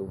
[0.00, 0.08] wabarakatuh.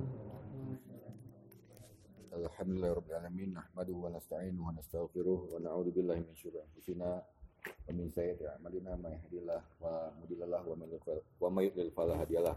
[2.30, 7.89] Alhamdulillah rabbil alamin nahmaduhu wa nasta'inuhu wa nastaghfiruh wa na'udzu billahi min syururi anfusina wa
[7.89, 12.55] min sayyiati a'malina may yahdihillahu wa mudhillalah wa may yudlil wa may yudlil fala hadiyalah.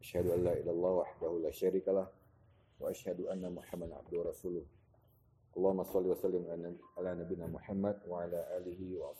[0.00, 2.06] Asyhadu an la ilaha illallah wahdahu la syarikalah
[2.80, 4.64] wa asyhadu anna Muhammadan abduhu wa rasuluh.
[5.56, 6.44] Allahumma shalli wa sallim
[6.94, 9.16] ala nabiyyina Muhammad wa ala alihi wa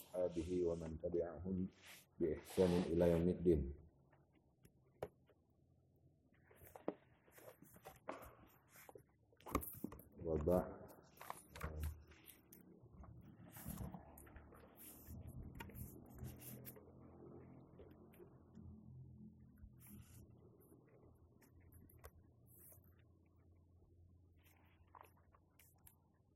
[10.40, 10.64] Wabah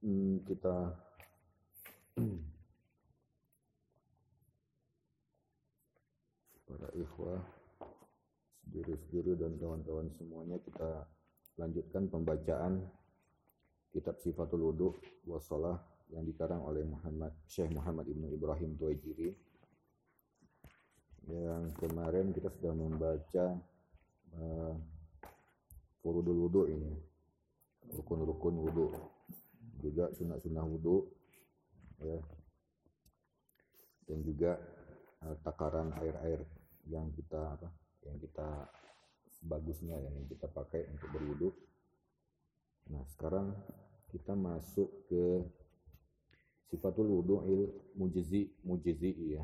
[0.05, 0.77] hmm, kita
[6.69, 7.41] para ikhwah
[8.69, 11.09] sendiri-sendiri dan kawan-kawan semuanya kita
[11.57, 12.85] lanjutkan pembacaan
[13.95, 14.99] kitab Sifatul Wudu
[15.31, 15.79] Wasalah
[16.11, 19.31] yang dikarang oleh Muhammad Syekh Muhammad Ibnu Ibrahim Tuwaijiri
[21.25, 23.57] yang kemarin kita sudah membaca
[24.37, 24.75] uh,
[26.05, 26.93] Furudul Wudu ini
[27.93, 28.87] rukun-rukun wudu.
[29.81, 31.05] Juga sunnah-sunnah wudhu
[32.01, 32.21] ya.
[34.05, 34.57] Dan juga
[35.25, 36.41] uh, takaran air-air
[36.89, 37.69] yang kita apa
[38.05, 38.69] yang kita
[39.45, 41.49] bagusnya yang kita pakai untuk berwudhu.
[42.93, 43.53] Nah sekarang
[44.15, 45.43] kita masuk ke
[46.71, 47.67] sifatul wudu'il
[47.99, 49.43] mujizi mujizi ya.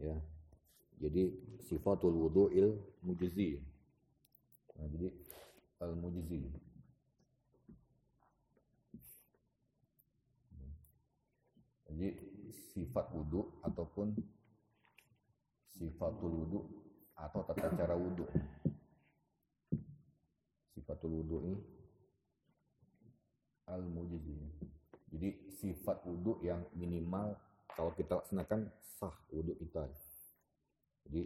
[0.00, 0.16] Ya.
[0.96, 1.36] Jadi
[1.68, 3.60] sifatul wudu'il mujizi.
[4.72, 5.12] Nah, jadi
[5.84, 6.48] al mujizi.
[11.92, 12.08] Jadi
[12.72, 14.16] sifat wudhu ataupun
[15.76, 16.60] sifatul wudhu
[17.20, 18.24] atau tata cara wudhu.
[20.72, 21.71] Sifatul wudhu ini
[23.72, 24.36] al mujizi.
[25.12, 27.36] Jadi sifat wudhu yang minimal
[27.72, 28.68] kalau kita laksanakan
[29.00, 29.88] sah wudhu kita.
[31.08, 31.22] Jadi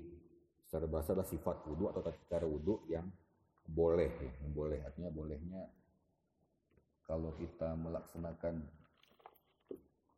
[0.66, 3.06] secara bahasa adalah sifat wudhu atau tata cara wudhu yang
[3.66, 4.30] boleh, ya.
[4.54, 5.66] boleh artinya bolehnya
[7.06, 8.62] kalau kita melaksanakan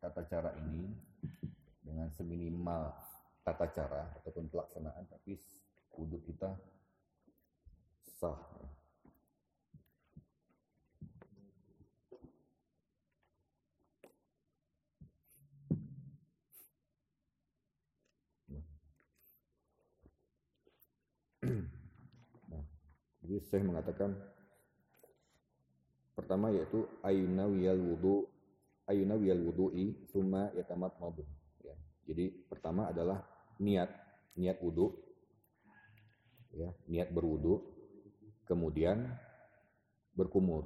[0.01, 0.89] tata cara ini
[1.81, 2.93] dengan seminimal
[3.41, 5.37] tata cara ataupun pelaksanaan tapi
[5.97, 6.53] wudhu kita
[8.21, 8.37] sah
[23.29, 24.17] jadi saya mengatakan
[26.17, 28.25] pertama yaitu wiyal wudu
[28.89, 31.21] ayuna wiyal wudu'i summa yatamat mabu.
[31.61, 31.77] Ya.
[32.09, 33.21] Jadi pertama adalah
[33.61, 33.93] niat,
[34.33, 34.97] niat wudu,
[36.57, 37.61] ya, niat berwudu,
[38.49, 39.13] kemudian
[40.17, 40.65] berkumur,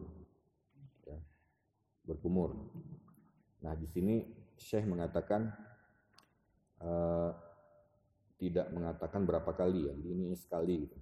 [1.03, 1.19] ya,
[2.07, 2.55] berkumur.
[3.59, 4.23] Nah di sini
[4.55, 5.51] Syekh mengatakan
[6.79, 7.35] uh,
[8.39, 10.97] tidak mengatakan berapa kali ya, jadi ini sekali gitu.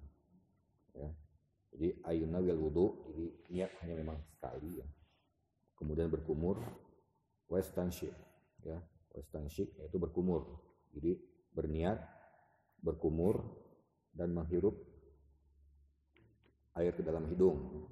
[0.98, 1.21] Ya.
[1.72, 4.86] Jadi ayuna wiyal wudu, jadi niat hanya memang sekali ya.
[5.72, 6.60] Kemudian berkumur,
[7.48, 8.12] Westanship
[8.60, 8.76] ya.
[9.16, 10.60] Westanship yaitu berkumur.
[10.92, 11.16] Jadi
[11.56, 11.96] berniat
[12.84, 13.40] berkumur
[14.12, 14.76] dan menghirup
[16.76, 17.88] air ke dalam hidung.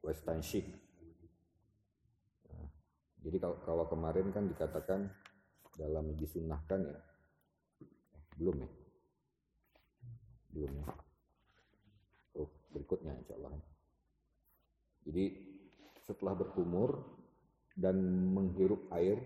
[0.00, 0.64] Westanship
[2.48, 2.68] nah,
[3.20, 5.12] jadi kalau, kalau kemarin kan dikatakan
[5.76, 7.00] dalam disunahkan ya.
[8.36, 8.70] Belum ya.
[10.56, 10.99] Belum ya
[12.90, 13.54] berikutnya insya Allah
[15.06, 15.24] jadi
[16.02, 17.06] setelah berkumur
[17.78, 17.94] dan
[18.34, 19.22] menghirup air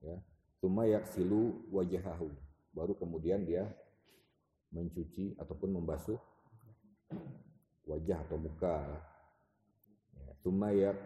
[0.00, 0.16] ya
[0.64, 2.32] cuma silu wajahahu.
[2.72, 3.68] Baru kemudian dia
[4.72, 6.16] mencuci ataupun membasuh
[7.84, 8.76] wajah atau muka
[10.16, 10.30] ya.
[10.40, 10.96] Cuma yak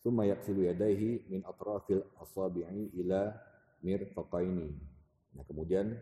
[0.00, 3.36] cuma silu yadaihi min atrafil asabi'i ila
[3.84, 4.72] mirfaqaini.
[5.36, 5.92] Nah kemudian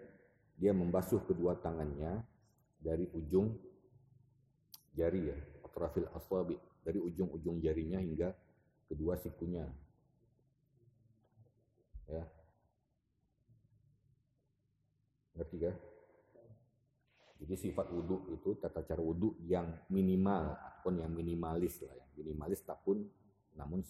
[0.55, 2.23] dia membasuh kedua tangannya
[2.79, 3.74] dari ujung
[4.95, 5.37] jari ya
[5.67, 6.55] atrafil asabi
[6.87, 8.31] dari ujung-ujung jarinya hingga
[8.87, 9.67] kedua sikunya.
[12.07, 12.23] Ya.
[15.35, 15.75] Ngerti kan?
[17.43, 20.55] Jadi sifat wudhu itu tata cara wudhu yang minimal
[20.87, 22.07] pun yang minimalis lah ya.
[22.15, 23.03] Minimalis pun
[23.59, 23.83] namun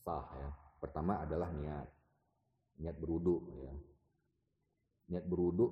[0.00, 0.48] sah ya.
[0.80, 1.88] Pertama adalah niat.
[2.80, 3.74] Niat berwudhu ya.
[5.12, 5.66] Niat berwudhu,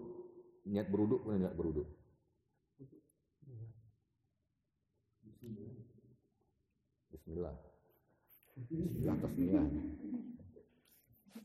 [0.68, 1.97] niat berwudhu niat berwudhu.
[5.38, 7.54] Bismillah.
[8.58, 9.32] Bismillah atas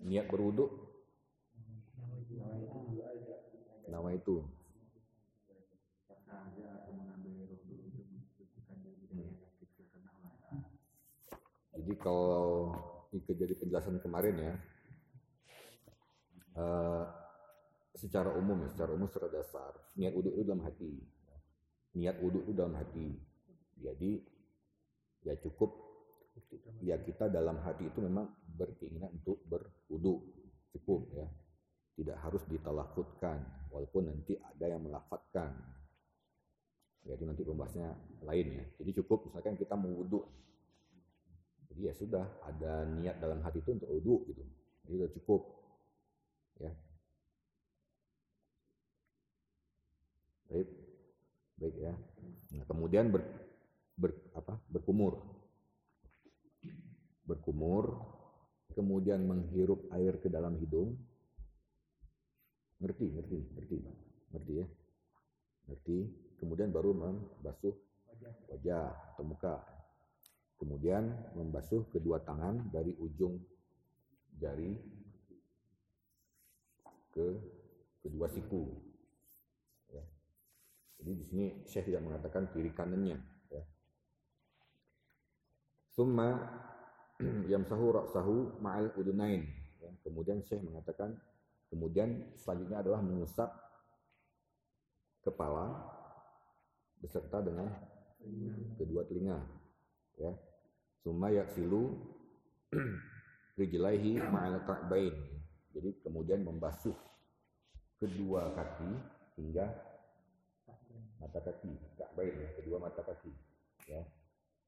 [0.04, 0.72] Niat beruduk.
[3.88, 4.42] Nama itu.
[11.74, 12.72] Jadi kalau
[13.12, 14.54] ikut jadi penjelasan kemarin ya,
[16.56, 17.04] uh,
[17.92, 20.94] secara umum ya, secara umum secara dasar niat uduk itu dalam hati,
[21.94, 23.33] niat uduk itu dalam hati.
[23.84, 24.12] Jadi
[25.28, 25.84] ya cukup.
[26.82, 28.26] Ya kita dalam hati itu memang
[28.58, 30.24] berkeinginan untuk berwudhu
[30.74, 31.28] cukup ya.
[31.94, 35.54] Tidak harus ditalafutkan walaupun nanti ada yang melafatkan.
[37.06, 37.94] Itu nanti pembahasnya
[38.26, 38.66] lain ya.
[38.82, 40.26] Jadi cukup misalkan kita mau wudhu
[41.74, 44.46] jadi ya sudah ada niat dalam hati itu untuk wudhu gitu.
[44.86, 45.42] Jadi sudah cukup
[46.62, 46.72] ya.
[50.54, 50.70] Baik.
[51.58, 51.94] Baik ya.
[52.54, 53.26] Nah, kemudian ber,
[53.94, 55.22] ber apa berkumur
[57.24, 58.02] berkumur
[58.74, 60.98] kemudian menghirup air ke dalam hidung
[62.84, 63.78] Ngerti, ngerti, ngerti.
[64.36, 64.68] Ngerti ya.
[65.72, 65.98] Ngerti.
[66.36, 67.72] Kemudian baru membasuh
[68.52, 69.64] wajah atau muka.
[70.60, 73.40] Kemudian membasuh kedua tangan dari ujung
[74.36, 74.76] jari
[77.16, 77.28] ke
[78.04, 78.68] kedua siku.
[79.88, 80.04] Ya.
[81.00, 83.16] Jadi di sini Syekh tidak mengatakan kiri kanannya.
[85.94, 86.34] Summa
[87.54, 89.46] yamsahu ra'sahu ma'al udunain.
[89.78, 89.90] Ya.
[90.02, 91.14] Kemudian Syekh mengatakan
[91.74, 93.50] Kemudian selanjutnya adalah mengusap
[95.26, 95.74] kepala
[97.02, 97.66] beserta dengan
[98.78, 99.42] kedua telinga.
[100.22, 100.38] Ya.
[101.02, 101.98] Summa yaksilu
[103.60, 105.18] rijlaihi ma'al ka'bain.
[105.74, 106.94] Jadi kemudian membasuh
[107.98, 108.94] kedua kaki
[109.42, 109.66] hingga
[111.18, 113.34] mata kaki, ka'bain, kedua mata kaki.
[113.90, 114.06] Ya.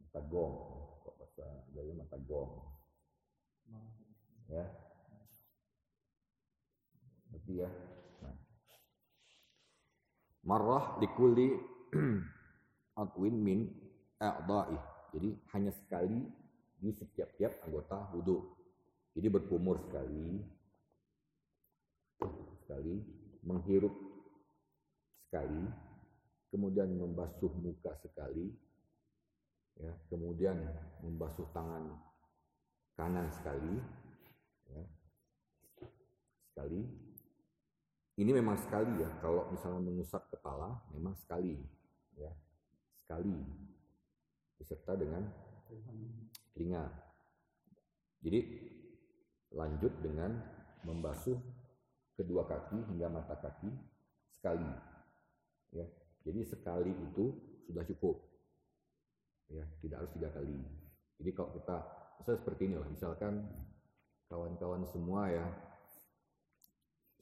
[0.02, 0.58] Mata gong,
[1.36, 2.18] bahasa Jawa mata.
[4.46, 4.66] Ya,
[7.46, 7.70] dia.
[8.24, 8.36] Nah.
[10.46, 11.54] Marrah likulli
[13.02, 13.60] adwin min
[14.22, 14.78] a'dha'i.
[15.16, 16.26] Jadi hanya sekali
[16.80, 18.54] di setiap-tiap anggota wudhu.
[19.16, 20.44] Jadi berkumur sekali,
[22.68, 23.00] sekali,
[23.48, 23.96] menghirup
[25.28, 25.64] sekali,
[26.52, 28.52] kemudian membasuh muka sekali,
[29.80, 30.60] ya, kemudian
[31.04, 31.96] membasuh tangan
[32.96, 33.76] kanan sekali,
[34.72, 34.84] ya,
[36.52, 36.82] sekali,
[38.16, 41.60] ini memang sekali ya, kalau misalnya mengusap kepala, memang sekali.
[42.16, 42.32] ya
[43.04, 43.36] Sekali.
[44.56, 45.28] Beserta dengan
[46.56, 46.88] telinga.
[48.24, 48.40] Jadi
[49.52, 50.32] lanjut dengan
[50.88, 51.36] membasuh
[52.16, 53.68] kedua kaki hingga mata kaki
[54.32, 54.72] sekali.
[55.76, 55.84] Ya,
[56.24, 57.36] jadi sekali itu
[57.68, 58.16] sudah cukup.
[59.54, 60.58] Ya, tidak harus tiga kali.
[61.22, 61.78] Jadi kalau kita
[62.20, 63.34] misalnya seperti ini lah, misalkan
[64.26, 65.46] kawan-kawan semua ya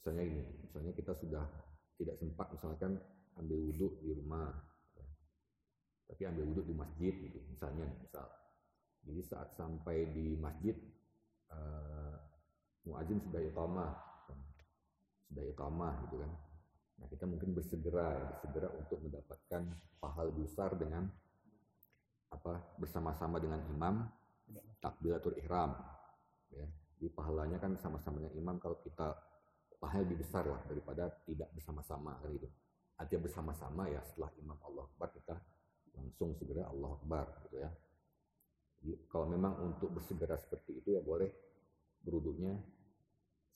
[0.04, 1.44] misalnya ini, misalnya kita sudah
[1.96, 3.00] tidak sempat misalkan
[3.40, 4.52] ambil wudhu di rumah,
[4.92, 5.06] ya.
[6.12, 8.28] tapi ambil wudhu di masjid gitu, misalnya misal.
[9.04, 10.76] Jadi saat sampai di masjid,
[11.48, 12.20] uh,
[12.84, 13.92] muazin sudah iqamah,
[15.32, 16.32] sudah iqamah gitu kan.
[17.00, 19.62] Nah kita mungkin bersegera ya, bersegera untuk mendapatkan
[20.04, 21.08] pahala besar dengan
[22.34, 24.10] apa bersama-sama dengan imam
[24.82, 25.72] takbiratul ihram
[26.50, 26.66] ya.
[26.98, 29.14] Jadi pahalanya kan sama-sama dengan imam kalau kita
[29.80, 32.48] pahala lebih besar lah daripada tidak bersama-sama kan gitu.
[32.94, 35.34] Artinya bersama-sama ya setelah Imam Allah Akbar kita
[35.98, 37.70] langsung segera Allah Akbar gitu ya.
[38.80, 41.28] Jadi kalau memang untuk bersegera seperti itu ya boleh
[42.04, 42.54] beruduknya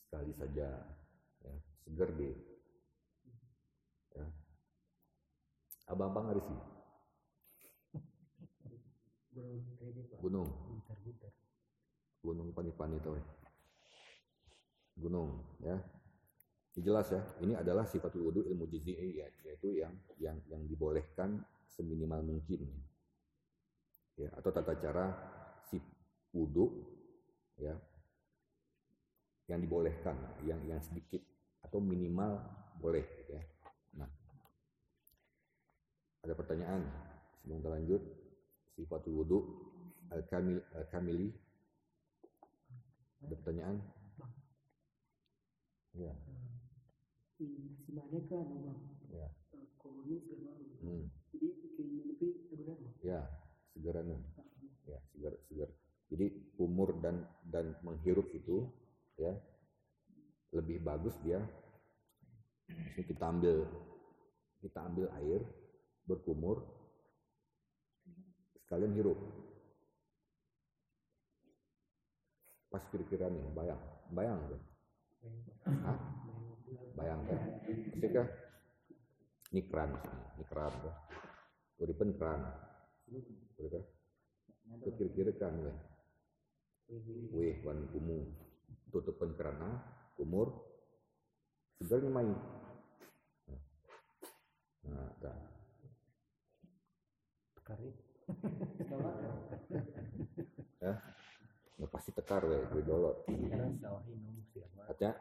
[0.08, 0.68] sekali saja
[1.44, 1.54] ya
[1.86, 2.36] seger deh.
[4.18, 4.26] Ya.
[5.88, 6.77] Abang-abang ada sih.
[10.20, 10.48] Gunung.
[12.22, 13.10] Gunung Panipani itu.
[14.98, 15.30] Gunung
[15.62, 15.78] ya
[16.82, 22.22] jelas ya, ini adalah sifatul wudhu ilmu juz'i ya, yaitu yang yang yang dibolehkan seminimal
[22.22, 22.66] mungkin.
[24.18, 25.14] Ya, atau tata cara
[25.70, 25.78] si
[26.34, 26.82] wudhu
[27.58, 27.74] ya
[29.46, 31.22] yang dibolehkan, yang yang sedikit
[31.62, 32.38] atau minimal
[32.78, 33.42] boleh ya.
[33.98, 34.10] Nah,
[36.22, 36.82] ada pertanyaan
[37.42, 38.02] sebelum kita lanjut
[38.78, 39.38] sifatul wudhu
[40.14, 41.34] al-kamil al-kamili.
[43.26, 43.82] Ada pertanyaan?
[45.98, 46.14] Ya.
[47.34, 47.50] Si
[47.90, 48.80] mana kan bang?
[49.10, 49.26] Ya.
[49.82, 50.54] Koloni segala
[50.86, 51.10] hmm.
[51.34, 53.20] jadi keinginan lebih sebenarnya ya
[53.74, 54.18] segera nih
[54.86, 55.70] ya segar segar.
[56.08, 56.26] Jadi
[56.62, 58.70] umur dan dan menghirup itu
[59.18, 59.34] ya
[60.54, 61.42] lebih bagus dia.
[62.94, 63.66] Kita ambil
[64.62, 65.40] kita ambil air
[66.06, 66.77] berkumur
[68.68, 69.16] sekalian hirup.
[72.68, 73.80] Pas kira-kira nih bayang.
[74.12, 74.62] Bayang kan
[75.68, 75.98] Hah?
[76.98, 77.40] bayangkan
[77.94, 78.24] maksudnya
[79.54, 80.92] ini keran misalnya ini keran ya
[81.78, 82.40] uripen keran.
[83.56, 83.84] Uripen
[84.84, 85.74] itu kira-kira kan ya
[87.32, 88.28] weh wan kumu
[88.92, 89.80] tutupan kerana
[90.18, 90.66] kumur.
[91.78, 92.30] Sebenarnya main
[94.88, 95.38] nah dah.
[97.54, 98.07] Tekari.
[101.78, 103.24] Ya pasti tekar weh gue dolot
[104.88, 105.12] artinya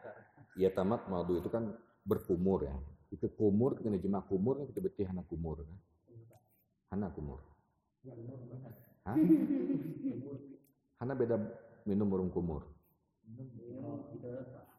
[0.58, 1.70] ya tamat madu itu kan
[2.08, 2.72] berkumur ya.
[3.12, 5.78] Itu kumur kita jemaah kumur kan kita betih hana kumur kan?
[6.88, 7.40] Hana kumur.
[9.04, 9.16] Hah?
[10.98, 11.36] hana beda
[11.84, 12.64] minum urung kumur.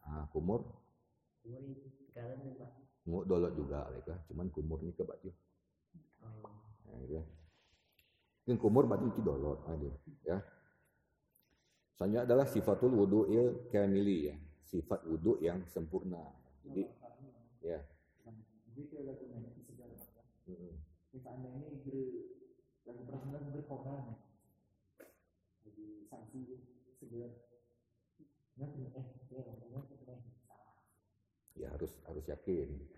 [0.02, 0.66] Ah kumur?
[3.06, 7.14] Ngu dolot juga mereka cuman kumur ini ke batu ya, gitu.
[7.16, 7.24] ya.
[8.50, 9.90] Yang kumur berarti itu dolot aja
[10.26, 10.42] ya.
[11.94, 14.36] Selanjutnya adalah sifatul wudu'il kamili ya.
[14.66, 16.18] Sifat wudhu yang sempurna.
[16.66, 16.82] Jadi
[17.62, 17.78] ya.
[31.54, 32.68] Ya harus harus yakin.
[32.82, 32.89] Ya.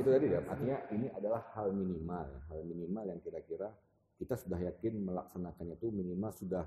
[0.00, 3.70] Itu tadi ya artinya ini adalah hal minimal hal minimal yang kira-kira
[4.18, 6.64] kita sudah yakin melaksanakannya itu minimal sudah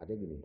[0.00, 0.40] ada gini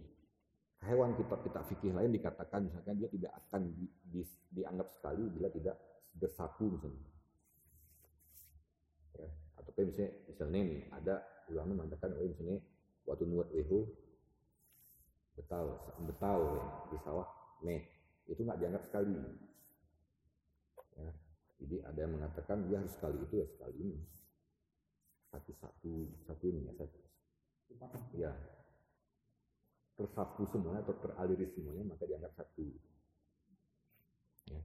[0.84, 5.48] hewan kitab kitab fikih lain dikatakan misalkan dia tidak akan di- di- dianggap sekali bila
[5.54, 5.78] tidak
[6.18, 7.08] bersatu misalnya
[9.16, 9.30] ya.
[9.62, 11.16] atau kayak misalnya misalnya nih ada
[11.52, 12.58] ulama mengatakan oh misalnya
[13.08, 13.88] waktu nuat wehu
[15.38, 17.28] betal betal ya, di sawah
[17.64, 17.82] meh
[18.30, 19.18] itu nggak dianggap sekali.
[21.62, 24.00] Jadi ada yang mengatakan dia harus sekali itu ya sekali ini.
[25.30, 25.94] Satu satu
[26.26, 26.98] satu ini ya satu.
[28.18, 28.34] Ya.
[29.94, 32.66] Tersapu semuanya atau teraliri semuanya maka dianggap satu.
[34.50, 34.62] Ya.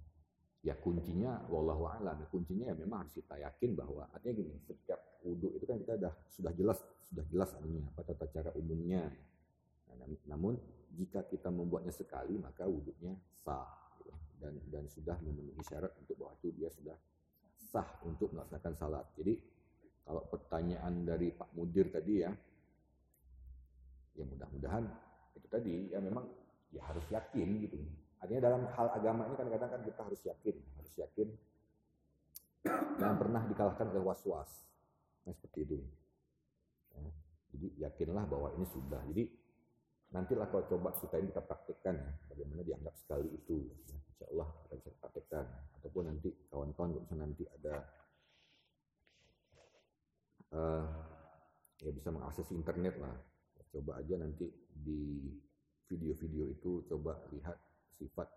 [0.64, 4.98] Ya kuncinya wallahu a'lam ya kuncinya ya memang harus kita yakin bahwa artinya gini setiap
[5.22, 9.06] wudhu itu kan kita sudah sudah jelas sudah jelas artinya apa tata cara umumnya.
[9.86, 10.58] Nah, nam- namun
[10.96, 13.85] jika kita membuatnya sekali maka wudhunya sah.
[14.40, 16.96] Dan dan sudah memenuhi syarat untuk bahwa itu dia sudah
[17.56, 19.06] sah untuk melaksanakan salat.
[19.16, 19.34] Jadi
[20.06, 22.30] kalau pertanyaan dari Pak Mudir tadi ya,
[24.14, 24.84] ya mudah-mudahan
[25.34, 26.24] itu tadi ya memang
[26.70, 27.76] ya harus yakin gitu.
[28.22, 31.28] Artinya dalam hal agama ini kadang-kadang kan kita harus yakin, harus yakin
[33.00, 34.64] dan pernah dikalahkan oleh was-was.
[35.26, 35.76] Nah, seperti itu.
[36.96, 37.02] Ya,
[37.52, 39.02] jadi yakinlah bahwa ini sudah.
[39.10, 39.26] Jadi
[40.14, 43.66] nantilah kalau coba kita ini kita praktekkan ya, bagaimana dianggap sekali itu.
[43.90, 45.44] Ya, insya Allah kita bisa praktekkan.
[45.80, 47.74] Ataupun nanti kawan-kawan misalnya nanti ada
[50.54, 50.86] eh,
[51.82, 53.14] ya bisa mengakses internet lah.
[53.74, 55.28] Coba aja nanti di
[55.90, 57.58] video-video itu coba lihat
[57.98, 58.28] sifat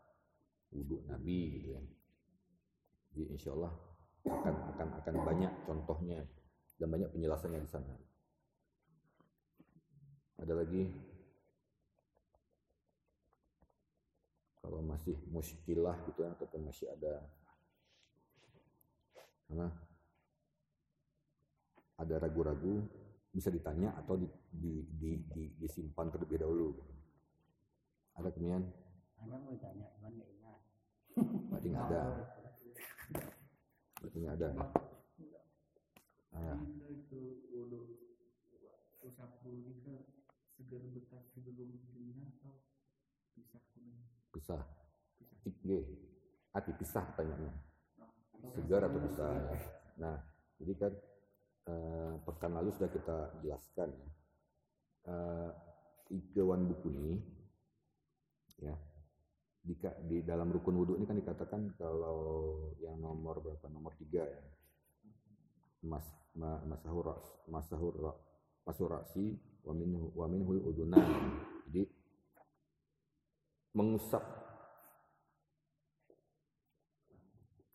[0.73, 1.81] wudhu Nabi gitu ya.
[3.09, 3.73] Jadi insya Allah
[4.27, 6.19] akan akan akan banyak contohnya
[6.77, 7.93] dan banyak penjelasannya di sana.
[10.39, 10.87] Ada lagi
[14.69, 17.25] kalau masih muskilah gitu ya ataupun masih ada
[19.49, 19.65] karena
[21.97, 22.85] ada ragu-ragu
[23.33, 26.77] bisa ditanya atau di, di, di, di- disimpan terlebih dahulu.
[28.13, 28.61] Ada kemudian
[29.17, 30.59] Hanya mau tanya, cuman nggak ingat.
[31.49, 32.03] berarti nggak ada,
[33.99, 34.49] berarti nggak ada.
[36.29, 36.61] Ah,
[37.57, 37.81] wudhu
[39.01, 39.95] usap dulu ini ke
[40.55, 42.53] segar bekas sebelum dingin atau
[43.33, 44.18] pisah kuning.
[44.33, 44.61] Pisah.
[45.43, 45.79] Tiga.
[46.53, 47.53] Ah, dipisah pertanyaannya.
[48.55, 49.29] Segar atau pisah.
[49.35, 49.55] ya.
[49.99, 50.15] Nah,
[50.61, 50.93] jadi kan
[51.69, 54.09] eh, pekan lalu sudah kita jelaskan ya.
[55.09, 55.49] Eh,
[56.09, 57.21] Ikewan buku ini
[58.59, 58.73] ya
[59.61, 59.77] di,
[60.09, 64.41] di dalam rukun wudhu ini kan dikatakan kalau yang nomor berapa nomor tiga ya
[65.85, 67.13] mas ma, masahur
[67.45, 68.19] masahur ra-
[68.65, 71.05] masahur rasi wa minhu wa minhul udunan
[71.69, 71.85] jadi
[73.73, 74.23] mengusap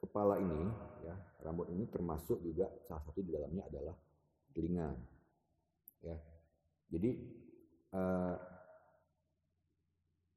[0.02, 0.68] kepala ini
[1.06, 3.96] ya rambut ini termasuk juga salah satu di dalamnya adalah
[4.54, 4.94] telinga
[6.04, 6.16] ya.
[6.92, 7.10] Jadi
[7.94, 8.36] eh,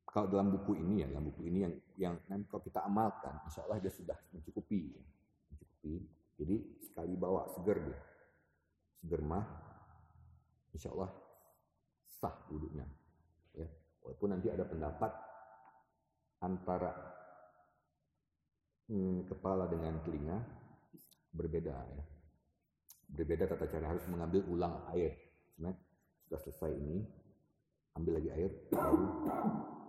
[0.08, 3.62] kalau dalam buku ini ya dalam buku ini yang yang nanti kalau kita amalkan insya
[3.68, 5.04] Allah dia sudah mencukupi ya.
[5.54, 5.94] mencukupi.
[6.38, 8.00] Jadi sekali bawa seger dia.
[8.98, 9.46] Seger mah
[10.74, 11.12] insya Allah
[12.08, 12.88] sah wudhunya
[13.54, 13.68] ya.
[14.02, 15.27] Walaupun nanti ada pendapat
[16.42, 16.94] antara
[18.90, 20.38] hmm, kepala dengan telinga
[21.34, 22.04] berbeda ya.
[23.08, 25.16] Berbeda tata cara harus mengambil ulang air.
[25.56, 25.80] Sebenarnya
[26.28, 27.08] sudah selesai ini
[27.98, 29.06] ambil lagi air baru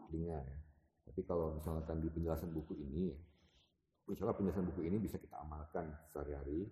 [0.09, 0.57] telinga ya.
[1.05, 3.13] tapi kalau misalkan di penjelasan buku ini
[4.09, 6.65] insya Allah penjelasan buku ini bisa kita amalkan sehari-hari.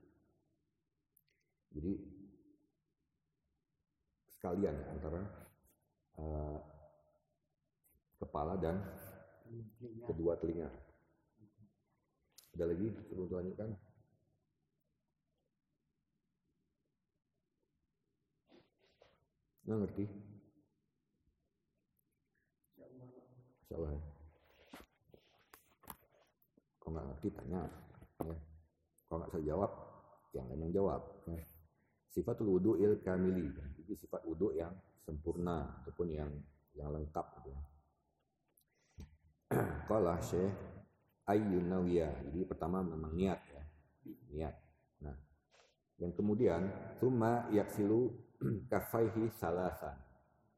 [1.77, 1.93] Jadi
[4.33, 5.21] sekalian ya, antara
[6.17, 6.59] eh,
[8.17, 8.81] kepala dan
[10.07, 10.69] kedua telinga.
[12.57, 13.71] Ada lagi sebelum lanjutkan?
[19.67, 20.05] Nggak ngerti?
[23.67, 23.93] Ya.
[26.79, 27.63] Kalau nggak ngerti tanya.
[28.23, 28.37] Ya.
[29.11, 29.71] Kalau nggak bisa jawab,
[30.33, 31.03] yang lain yang jawab.
[31.27, 31.43] Ya.
[32.15, 33.53] Sifatul wudu il kamili.
[33.83, 34.73] Itu sifat wudu yang
[35.05, 36.31] sempurna ataupun yang
[36.79, 37.27] yang lengkap.
[37.43, 37.53] Gitu.
[37.53, 37.61] ya.
[39.89, 40.53] Qala Syekh
[41.27, 42.31] Ayyun Nawiyah.
[42.31, 43.63] Jadi pertama memang niat ya.
[44.35, 44.55] Niat.
[45.03, 45.17] Nah,
[46.03, 48.15] yang kemudian thumma yaksilu
[48.71, 49.95] kafaihi salasan.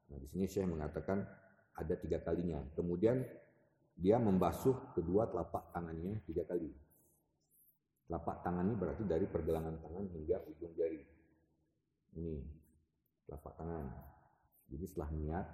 [0.09, 1.21] Nah, di sini Syekh mengatakan
[1.77, 2.61] ada tiga kalinya.
[2.73, 3.21] Kemudian
[3.99, 6.71] dia membasuh kedua telapak tangannya tiga kali.
[8.09, 11.03] Telapak tangan ini berarti dari pergelangan tangan hingga ujung jari.
[12.17, 12.41] Ini
[13.29, 13.85] telapak tangan.
[14.69, 15.45] Jadi setelah niat,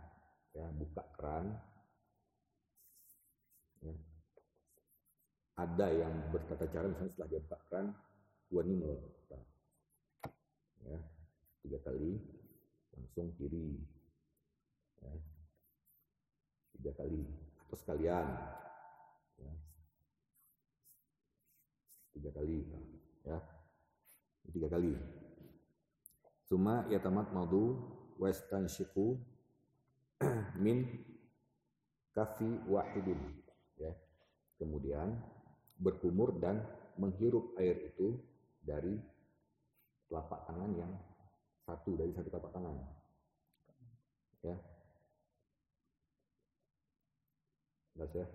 [0.56, 1.51] ya buka keran,
[3.84, 3.96] ya.
[5.55, 7.88] ada yang bertata cara misalnya setelah dia buka keran,
[10.86, 11.00] ya
[11.65, 12.22] tiga kali,
[12.94, 13.82] langsung kiri,
[15.01, 15.12] ya.
[16.77, 17.25] tiga kali
[17.65, 18.27] atau sekalian,
[19.41, 19.51] ya.
[22.13, 22.58] tiga kali,
[23.25, 23.39] ya
[24.53, 24.94] tiga kali.
[26.46, 27.82] Suma yatamat madu
[28.22, 29.17] westan shiku
[30.63, 30.86] min
[32.13, 33.45] kafi wahidin
[33.79, 33.91] ya.
[34.55, 35.20] Kemudian
[35.75, 36.63] berkumur dan
[36.96, 38.15] menghirup air itu
[38.63, 38.96] dari
[40.08, 40.91] telapak tangan yang
[41.67, 42.75] satu dari satu telapak tangan.
[44.46, 44.55] Ya.
[47.96, 48.27] Jelas ya?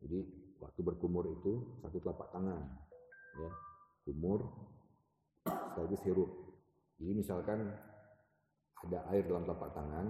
[0.00, 0.18] Jadi
[0.60, 2.62] waktu berkumur itu satu telapak tangan
[3.36, 3.50] ya.
[4.08, 4.48] Kumur
[5.44, 6.30] sekaligus hirup.
[7.00, 7.68] Jadi misalkan
[8.80, 10.06] ada air dalam telapak tangan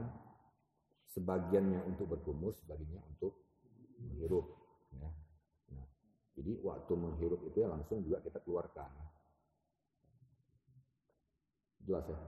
[1.10, 3.34] sebagiannya untuk berkumur sebagiannya untuk
[3.98, 4.59] menghirup
[6.40, 8.88] jadi waktu menghirup itu ya langsung juga kita keluarkan.
[11.84, 12.18] Jelas ya?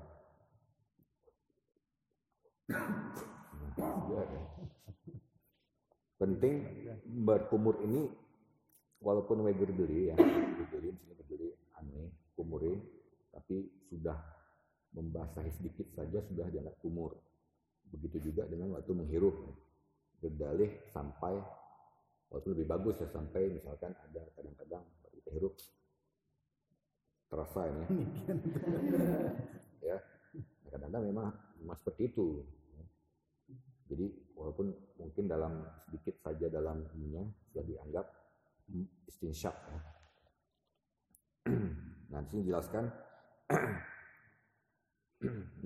[3.73, 4.45] Nah, jelas ya.
[6.21, 6.55] penting
[7.25, 8.07] berkumur ini
[9.03, 10.17] walaupun we berdiri ya
[10.61, 11.49] berdiri misalnya berdiri
[11.81, 12.79] aneh kumurin
[13.33, 14.15] tapi sudah
[14.93, 17.17] membasahi sedikit saja sudah dianggap kumur.
[17.89, 19.35] Begitu juga dengan waktu menghirup.
[20.21, 21.41] Berdalih sampai
[22.33, 25.55] waktu lebih bagus ya sampai misalkan ada kadang-kadang kita hirup.
[27.29, 27.85] Terasa ini.
[29.83, 29.99] Ya
[30.71, 32.47] kadang-kadang memang memang seperti itu.
[33.91, 34.07] Jadi
[34.39, 38.07] walaupun mungkin dalam sedikit saja dalam ininya sudah dianggap
[39.11, 39.81] istinsyak ya.
[42.15, 42.95] nah di sini jelaskan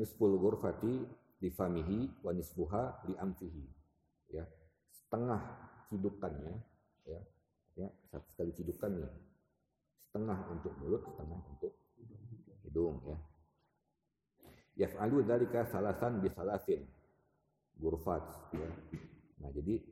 [0.00, 1.04] nisful ghurfati
[1.44, 3.64] di famihi wa nisfuha li amfihi.
[4.32, 4.48] Ya
[4.90, 5.44] setengah
[5.90, 6.54] cidukannya
[7.06, 7.20] ya.
[7.76, 9.12] Ya satu sekali cidukan nih
[10.08, 11.72] setengah untuk mulut setengah untuk
[12.64, 13.16] hidung ya.
[14.76, 16.84] Yaf'alu dzalika salasan bi salasin.
[17.76, 18.24] Ghurfat
[18.56, 18.70] ya.
[19.44, 19.84] Nah jadi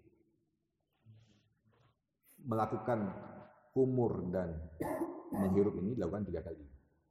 [2.45, 3.13] melakukan
[3.73, 4.55] kumur dan
[5.33, 6.65] menghirup ini dilakukan tiga kali.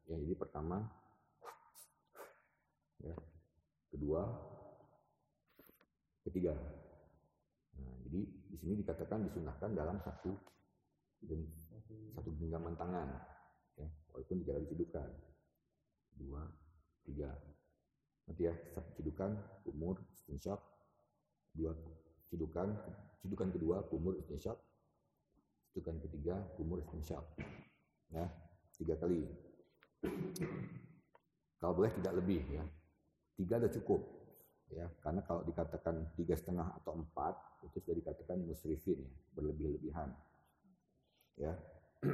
[0.09, 0.85] Ya jadi pertama
[3.03, 3.13] ya
[3.93, 4.21] kedua,
[6.25, 6.55] ketiga.
[7.77, 8.21] Nah, jadi
[8.53, 10.29] di sini dikatakan disunahkan dalam satu
[12.13, 13.09] satu genggaman tangan,
[13.79, 15.09] ya, walaupun tiga kali cedukan,
[16.21, 16.45] dua,
[17.01, 17.33] tiga.
[18.29, 19.33] Nanti ya satu cedukan,
[19.65, 20.61] umur, istinsyak,
[21.57, 21.73] dua
[22.29, 22.77] cedukan,
[23.25, 24.59] cedukan kedua, umur, istinsyak,
[25.73, 27.25] cedukan ketiga, umur, istinsyak.
[28.13, 28.29] Ya,
[28.77, 29.25] tiga kali.
[31.57, 32.63] Kalau boleh tidak lebih ya,
[33.39, 34.22] tiga sudah cukup
[34.73, 40.09] ya karena kalau dikatakan tiga setengah atau empat itu sudah dikatakan musrifin ya berlebih-lebihan.
[41.37, 41.53] Ya.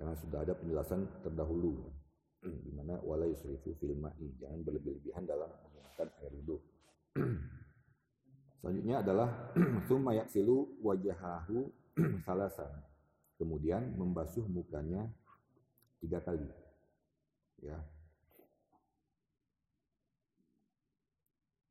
[0.00, 1.92] Karena sudah ada penjelasan terdahulu
[2.64, 6.56] di mana wala yusrifu fil ma'i jangan berlebih-lebihan dalam menggunakan air wudhu.
[8.60, 9.28] Selanjutnya adalah
[9.88, 11.68] summa yaksilu wajahahu
[12.24, 12.72] salasan.
[13.36, 15.08] Kemudian membasuh mukanya
[16.00, 16.48] tiga kali.
[17.60, 17.76] Ya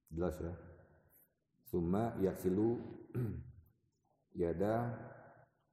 [0.09, 0.53] Jelas ya.
[1.69, 2.81] Summa yaksilu
[4.41, 4.97] yada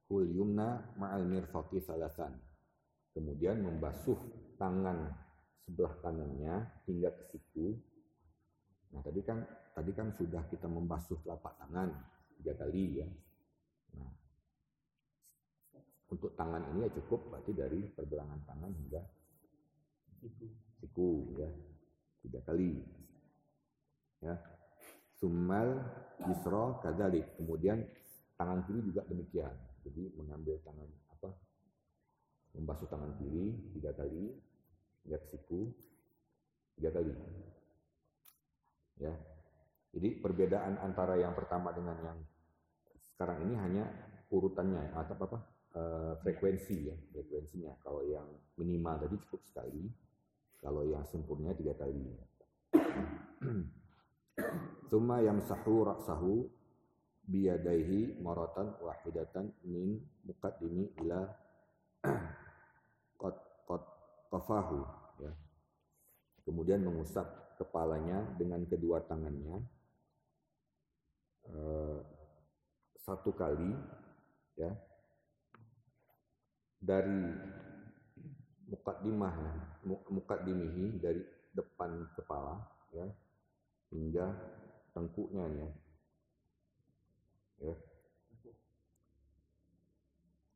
[0.07, 2.37] hul yumna ma'al mirfaqi salasan.
[3.17, 4.17] Kemudian membasuh
[4.61, 5.09] tangan
[5.65, 7.73] sebelah kanannya hingga ke siku.
[8.93, 9.41] Nah, tadi kan
[9.73, 11.89] tadi kan sudah kita membasuh telapak tangan
[12.37, 13.07] tiga kali ya.
[13.97, 14.11] Nah,
[16.13, 19.01] untuk tangan ini ya cukup berarti dari pergelangan tangan hingga
[20.77, 21.49] siku ya
[22.23, 22.79] tiga kali
[24.21, 24.35] ya
[25.17, 25.81] Summal
[26.29, 27.25] yusra kadalik.
[27.41, 27.81] Kemudian
[28.37, 29.53] tangan kiri juga demikian.
[29.81, 31.29] Jadi mengambil tangan apa?
[32.53, 34.37] Membasuh tangan kiri tiga kali,
[35.09, 35.73] lihat siku
[36.77, 37.13] tiga kali.
[39.01, 39.13] Ya.
[39.97, 42.19] Jadi perbedaan antara yang pertama dengan yang
[43.17, 43.85] sekarang ini hanya
[44.29, 45.39] urutannya atau apa, apa
[45.73, 45.81] e,
[46.21, 47.73] frekuensi ya frekuensinya.
[47.81, 48.29] Kalau yang
[48.61, 49.89] minimal tadi cukup sekali,
[50.61, 52.05] kalau yang sempurna tiga kali.
[54.87, 56.45] Suma yang sahu
[57.27, 61.27] biyadaihi maratan wahidatan min muqaddimi ila
[63.17, 63.35] qad
[63.67, 63.83] qad
[64.29, 64.79] qafahu
[65.19, 65.33] ya.
[66.45, 67.25] Kemudian mengusap
[67.57, 69.57] kepalanya dengan kedua tangannya
[71.49, 71.99] eh,
[73.01, 73.73] satu kali
[74.55, 74.71] ya
[76.77, 77.33] dari
[78.69, 79.35] mukaddimah
[80.13, 82.61] mukaddimihi dari depan kepala
[82.93, 83.09] ya
[83.91, 84.27] hingga
[84.91, 85.69] tengkuknya ya.
[87.57, 87.75] Ya.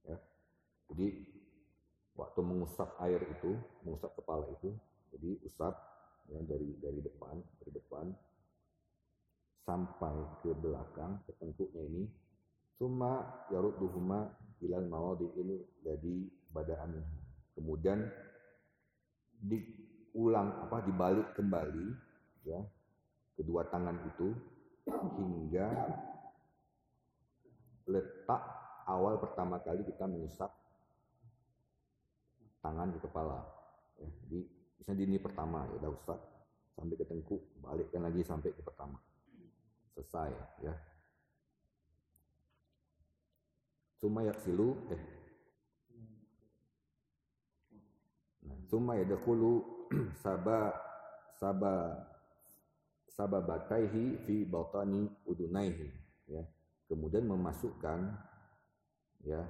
[0.07, 0.17] ya.
[0.93, 1.07] Jadi
[2.13, 4.75] waktu mengusap air itu, mengusap kepala itu,
[5.15, 5.73] jadi usap
[6.29, 8.05] ya dari dari depan, dari depan
[9.65, 12.03] sampai ke belakang ke tengkuknya ini
[12.81, 14.25] Summa yarudduhuma
[14.65, 16.97] ilal mawadi ini jadi badaan.
[17.53, 18.09] Kemudian
[19.37, 21.93] diulang apa dibalik kembali
[22.41, 22.57] ya
[23.41, 24.37] kedua tangan itu
[25.17, 25.67] hingga
[27.89, 28.41] letak
[28.85, 30.53] awal pertama kali kita mengusap
[32.61, 33.41] tangan di kepala.
[33.97, 34.39] Ya, jadi
[34.77, 36.19] misalnya di ini pertama ya udah usap
[36.77, 39.01] sampai ke tengkuk, balikkan lagi sampai ke pertama.
[39.97, 40.29] Selesai
[40.61, 40.73] ya.
[44.01, 45.03] Suma yaksilu eh
[48.49, 49.61] nah, Suma yadkhulu
[50.25, 50.73] saba
[51.37, 52.09] saba
[53.15, 55.87] sababataihi fi batani udunaihi
[56.31, 56.43] ya.
[56.87, 57.99] Kemudian memasukkan
[59.23, 59.41] ya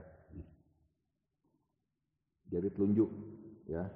[2.51, 3.09] jari telunjuk
[3.69, 3.87] ya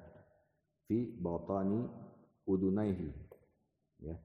[0.86, 1.86] fi batani
[2.46, 3.10] udunaihi
[4.02, 4.16] ya.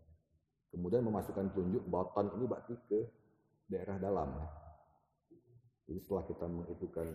[0.71, 2.99] Kemudian memasukkan telunjuk batan ini berarti ke
[3.67, 4.47] daerah dalam ya.
[5.91, 7.08] Jadi setelah kita mengitukan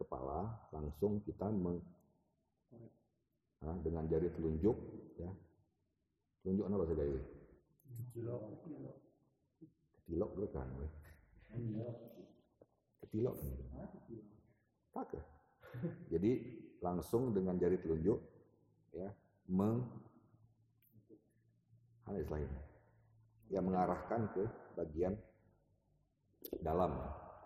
[0.00, 0.40] kepala,
[0.72, 1.84] langsung kita meng,
[3.60, 4.72] nah, dengan jari telunjuk,
[5.20, 5.28] ya,
[6.40, 7.41] telunjuk apa bahasa Gayo?
[10.02, 10.68] Ketilok dulu kan,
[13.00, 15.22] ketilok kan?
[16.12, 16.32] Jadi
[16.84, 18.20] langsung dengan jari telunjuk,
[18.92, 19.08] ya,
[19.48, 19.80] meng,
[22.04, 22.50] apa istilahnya?
[23.48, 24.44] Ya mengarahkan ke
[24.76, 25.16] bagian
[26.60, 26.92] dalam,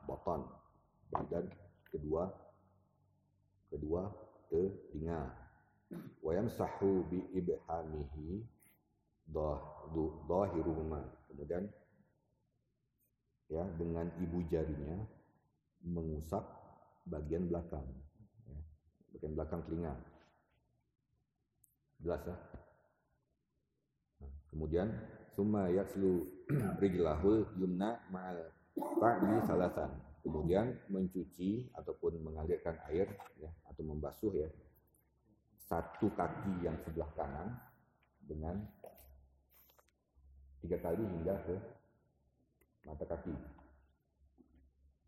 [0.06, 0.42] boton.
[1.06, 1.46] Badan
[1.86, 2.26] kedua
[3.70, 4.10] kedua
[4.50, 5.30] telinga.
[6.18, 8.42] Wayam sahu bi ibhamihi
[9.30, 11.64] dhahiruhuma kemudian
[13.46, 15.06] ya dengan ibu jarinya
[15.86, 16.42] mengusap
[17.06, 17.86] bagian belakang
[18.50, 18.58] ya,
[19.14, 19.94] bagian belakang telinga.
[22.02, 22.36] Jelas ya?
[24.20, 24.88] Nah, kemudian
[25.32, 26.26] summa yakslu
[26.82, 29.90] rijlahul yumna ma'al ta'bi salasan.
[30.26, 33.06] Kemudian mencuci ataupun mengalirkan air
[33.38, 34.50] ya atau membasuh ya
[35.54, 37.54] satu kaki yang sebelah kanan
[38.26, 38.58] dengan
[40.66, 41.54] tiga kali hingga ke
[42.82, 43.30] mata kaki.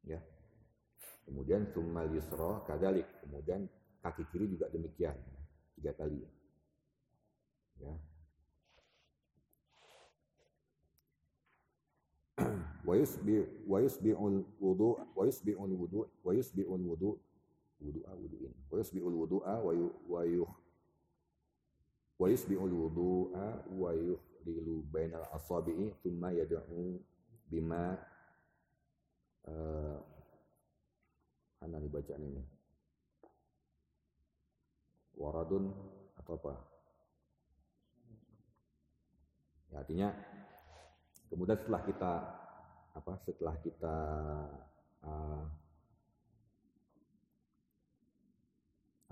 [0.06, 0.22] Ya.
[1.26, 3.10] Kemudian summal yusra kadalik.
[3.26, 3.66] Kemudian
[3.98, 5.18] kaki kiri juga demikian.
[5.74, 6.22] Tiga kali.
[7.82, 7.90] Ya.
[12.86, 17.18] wa yusbi wa yusbi'ul wudu wa yusbi'ul wudu wa yusbi'ul wudu
[17.82, 20.46] wudu'a wudu'in wa yusbi'ul wudu'a wa yu wa yu
[22.18, 26.96] wa yusbi'ul wudu'a wa-yu yudkhilu bainal asabi'i thumma yad'u
[27.52, 28.00] bima
[29.44, 32.42] eh, uh, ana dibacaan ini?
[35.20, 35.68] Waradun
[36.16, 36.54] atau apa?
[39.68, 40.08] Ya, artinya
[41.28, 42.12] kemudian setelah kita
[42.96, 43.96] apa setelah kita
[45.04, 45.44] uh,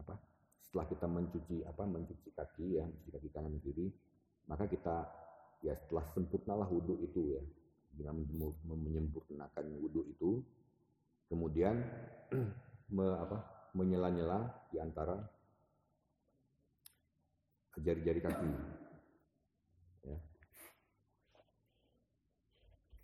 [0.00, 0.14] apa
[0.64, 3.92] setelah kita mencuci apa mencuci kaki ya mencuci kaki kanan kiri
[4.46, 5.25] maka kita
[5.64, 7.42] ya setelah sempurnalah wudhu itu ya.
[7.96, 8.20] Dengan
[8.64, 10.30] menyempurnakan wudhu itu.
[11.26, 11.80] Kemudian
[12.96, 15.16] me, apa menyela-nyela di antara
[17.76, 18.52] jari-jari kaki.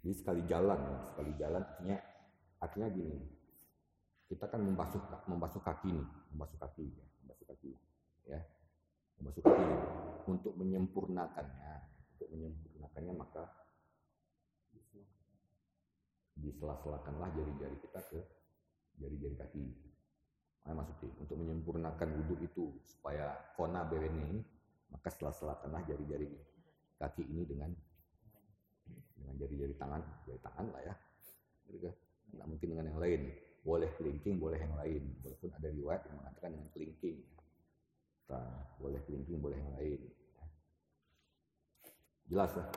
[0.03, 0.81] Jadi sekali jalan,
[1.15, 1.99] sekali jalan artinya
[2.59, 3.19] artinya gini.
[4.27, 4.99] Kita kan membasuh
[5.31, 7.71] membasuh kaki nih, membasuh kaki ya, membasuh kaki
[8.27, 8.41] ya.
[9.23, 9.65] Membasuh kaki
[10.27, 11.75] untuk menyempurnakannya,
[12.23, 13.43] untuk menyempurnakannya maka
[16.39, 18.21] disela-selakanlah jari-jari kita ke
[19.03, 19.67] jari-jari kaki.
[20.63, 24.47] Nah, maksudnya untuk menyempurnakan wudhu itu supaya kona ini
[24.95, 26.31] maka selah-selakanlah jari-jari
[27.03, 27.75] kaki ini dengan
[29.19, 30.95] dengan jari-jari tangan, jari tangan lah ya.
[31.67, 33.21] Tidak mungkin dengan yang lain.
[33.63, 35.03] Boleh kelingking, boleh yang lain.
[35.23, 37.19] Walaupun ada riwayat yang mengatakan dengan kelingking.
[38.31, 40.01] Nah, boleh kelingking, boleh yang lain.
[42.31, 42.69] Jelas lah.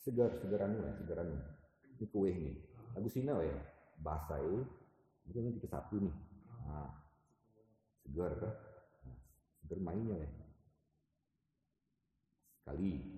[0.00, 1.28] Segar, segaran ya, segaran.
[1.96, 2.56] Ini kue nih.
[2.96, 3.56] Lagu sina ya.
[4.00, 4.64] Bahasa ini,
[5.28, 6.16] itu nanti ke satu nih.
[6.66, 6.92] Nah,
[8.04, 8.52] segar kan.
[9.04, 9.18] Nah,
[9.64, 10.30] segar mainnya ya.
[12.60, 13.16] Sekali.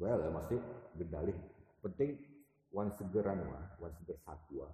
[0.00, 0.58] well ya masih
[0.96, 1.36] gedalih
[1.84, 2.16] penting
[2.72, 4.72] wan segeran wah wan seger satu wah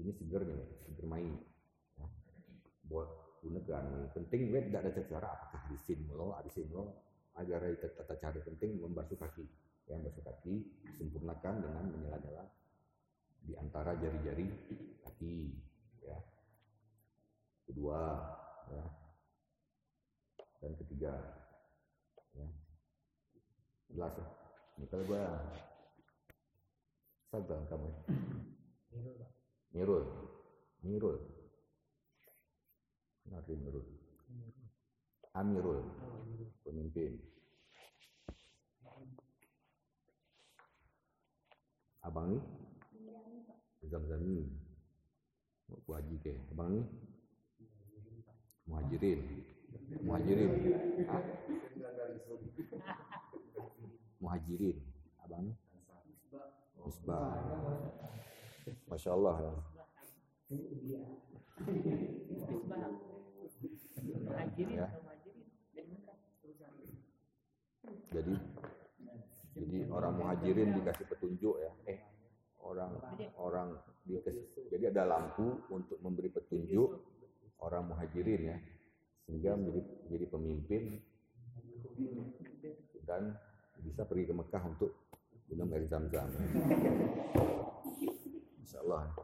[0.00, 0.56] ini segernya
[0.88, 1.36] seger main
[2.00, 2.08] ya.
[2.88, 7.06] buat gunakan penting we tidak ada cara apakah hadisin lo hadisin lo
[7.36, 9.44] agar tata cara penting membasuh kaki.
[9.86, 10.54] Yang basuh kaki
[10.98, 12.44] sempurnakan dengan menyela-nyela
[13.46, 14.50] di antara jari-jari
[15.06, 15.54] kaki
[16.02, 16.18] ya.
[17.70, 18.00] Kedua
[18.72, 18.84] ya.
[20.58, 21.14] Dan ketiga
[22.34, 22.46] ya.
[23.94, 24.26] Jelas ya.
[24.76, 25.24] Ini kalau gue
[27.30, 27.90] sabar kamu
[29.72, 30.04] Mirul
[30.84, 31.35] Mirul Nanti
[33.30, 33.86] Mirul
[35.36, 35.84] Amirul.
[36.64, 37.20] Pemimpin.
[42.00, 42.40] Abang ni?
[43.84, 44.48] Zamzami.
[45.84, 46.40] Wajib ke?
[46.56, 46.82] Abang ni?
[48.64, 49.20] Muhajirin.
[50.00, 50.52] Muhajirin.
[54.24, 54.78] Muhajirin.
[55.20, 55.52] Abang
[56.80, 57.36] Misbah.
[58.88, 59.36] Masya Allah.
[60.86, 61.02] Ya.
[64.56, 64.88] Ya.
[68.12, 68.34] Jadi
[69.56, 71.72] jadi orang muhajirin dikasih petunjuk ya.
[71.88, 72.00] Eh
[72.60, 72.92] orang
[73.38, 73.68] orang
[74.04, 76.90] dikasih jadi ada lampu untuk memberi petunjuk
[77.62, 78.58] orang muhajirin ya
[79.26, 80.82] sehingga menjadi menjadi pemimpin
[83.06, 83.34] dan
[83.82, 84.90] bisa pergi ke Mekah untuk
[85.46, 86.26] minum air zam-zam.
[88.62, 89.14] Insya Allah.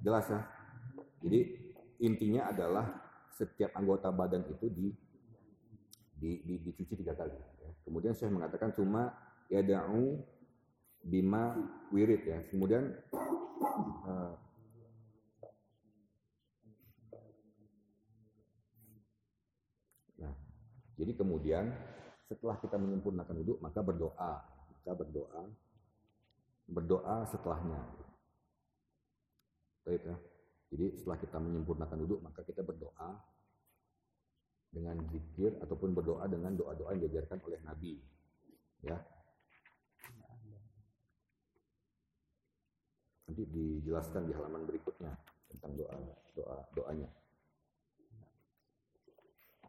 [0.00, 0.40] Jelas ya?
[1.20, 1.40] Jadi
[2.00, 2.86] intinya adalah
[3.36, 4.88] setiap anggota badan itu di,
[6.14, 7.34] di, di dicuci tiga kali.
[7.34, 7.70] Ya.
[7.84, 9.12] Kemudian saya mengatakan cuma
[9.52, 10.20] ya da'u
[11.04, 11.56] bima
[11.92, 12.38] wirid ya.
[12.52, 12.94] Kemudian
[14.08, 14.32] uh,
[20.18, 20.34] nah,
[20.96, 21.70] jadi kemudian
[22.28, 24.44] setelah kita menyempurnakan wudhu maka berdoa
[24.80, 25.42] kita berdoa
[26.68, 27.80] berdoa setelahnya
[29.88, 30.16] Baik ya.
[30.68, 33.16] Jadi setelah kita menyempurnakan wudhu maka kita berdoa
[34.68, 37.96] dengan zikir ataupun berdoa dengan doa-doa yang diajarkan oleh Nabi.
[38.84, 39.00] Ya.
[43.28, 45.12] Nanti dijelaskan di halaman berikutnya
[45.52, 45.96] tentang doa
[46.36, 47.08] doa doanya.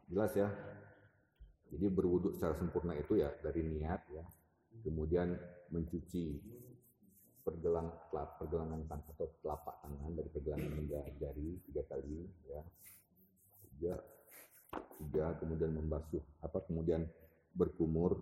[0.08, 0.48] Jelas ya.
[1.70, 4.26] Jadi berwudhu secara sempurna itu ya dari niat ya,
[4.82, 5.38] kemudian
[5.70, 6.42] mencuci
[7.40, 12.60] pergelang pergelangan tangan atau telapak tangan dari pergelangan hingga jari tiga kali ya.
[13.74, 13.94] Tiga
[15.00, 17.08] tiga kemudian membasuh apa kemudian
[17.56, 18.16] berkumur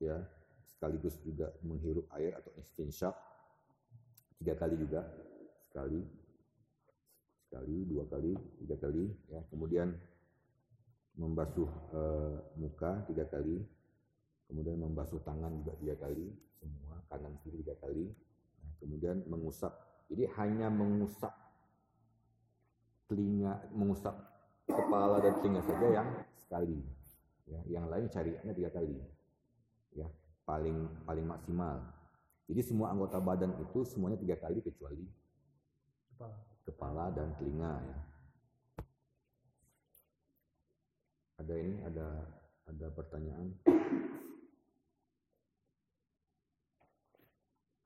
[0.00, 0.24] ya.
[0.68, 3.10] Sekaligus juga menghirup air atau istinsyak
[4.38, 5.02] tiga kali juga
[5.66, 6.06] sekali
[7.48, 8.32] sekali dua kali
[8.62, 9.40] tiga kali ya.
[9.50, 9.90] Kemudian
[11.18, 12.00] membasuh e,
[12.62, 13.58] muka tiga kali,
[14.46, 16.30] kemudian membasuh tangan juga tiga kali,
[16.62, 18.06] semua kanan kiri tiga kali,
[18.78, 19.74] kemudian mengusap.
[20.08, 21.34] Jadi hanya mengusap
[23.10, 24.14] telinga, mengusap
[24.64, 26.80] kepala dan telinga saja yang sekali.
[27.48, 28.96] Ya, yang lain cariannya tiga kali.
[29.92, 30.08] Ya,
[30.48, 31.84] paling paling maksimal.
[32.48, 35.04] Jadi semua anggota badan itu semuanya tiga kali kecuali
[36.12, 37.98] kepala, kepala dan telinga ya.
[41.38, 42.06] ada ini ada
[42.66, 43.54] ada pertanyaan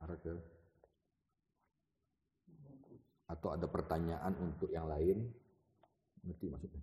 [0.03, 0.35] Arke
[3.33, 5.25] atau ada pertanyaan untuk yang lain?
[6.23, 6.81] Ngerti maksudnya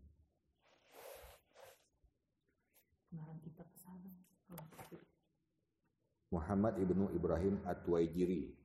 [6.30, 8.60] Muhammad ibnu Ibrahim At-Waijiri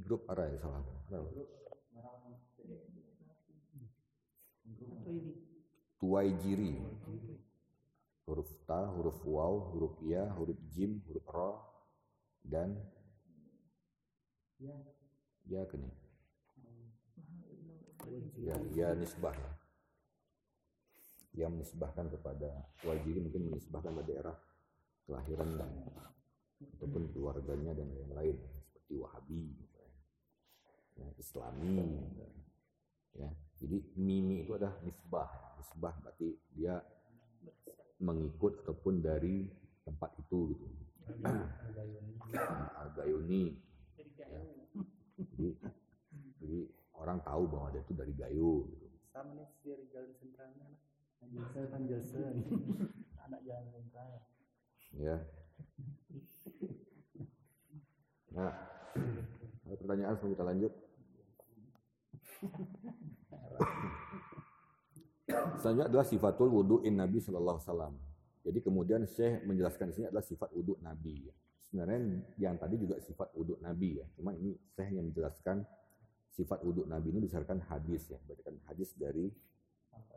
[0.00, 0.80] grup arah ya salah.
[6.00, 6.80] Tuwaijiri.
[8.24, 11.58] Huruf ta, huruf waw, huruf ya, huruf jim, huruf ro,
[12.46, 12.78] dan
[14.62, 14.72] ya
[15.48, 15.90] kene.
[18.42, 19.34] Ya, ya nisbah.
[21.32, 24.36] yang menisbahkan kepada wajiri mungkin menisbahkan pada daerah
[25.08, 25.72] kelahiran dan
[26.76, 28.36] ataupun keluarganya dan yang lain
[28.68, 29.48] seperti Wahabi
[31.00, 31.76] ya, Islami
[33.16, 33.28] ya
[33.64, 36.84] jadi mimi itu adalah nisbah nisbah berarti dia
[37.96, 39.48] mengikut ataupun dari
[39.88, 40.66] tempat itu gitu
[42.76, 43.71] Al-Gayuni ya.
[45.30, 45.48] Jadi
[46.42, 46.58] jadi
[46.98, 48.86] orang tahu bahwa dia itu dari Gayo gitu.
[49.14, 50.68] sama nih si Rizal di sentralnya
[51.22, 52.34] Anjelsen Anjelsen
[53.24, 54.12] anak jalan sentral
[54.98, 55.16] ya
[58.32, 58.52] nah
[59.68, 60.72] ada pertanyaan sebelum kita lanjut
[65.62, 67.94] Selanjutnya adalah sifatul wudu'in Nabi Shallallahu Alaihi Wasallam.
[68.42, 71.30] Jadi kemudian Syekh menjelaskan di sini adalah sifat wudhu Nabi.
[71.72, 74.04] Sebenarnya yang tadi juga sifat wudhu Nabi ya.
[74.12, 75.64] Cuma ini Syekh yang menjelaskan
[76.28, 78.20] sifat wudhu Nabi ini berdasarkan hadis ya.
[78.28, 79.32] Berdasarkan hadis dari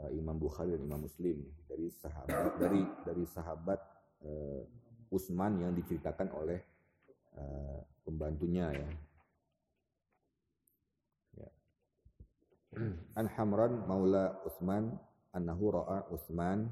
[0.04, 3.80] uh, Imam Bukhari dan Imam Muslim dari sahabat dari dari sahabat
[4.28, 4.68] uh,
[5.16, 6.60] Utsman yang diceritakan oleh
[7.40, 8.90] uh, pembantunya ya.
[11.40, 11.50] ya.
[13.24, 14.92] An Hamran Maula Utsman
[15.32, 16.68] annahu ra'a Utsman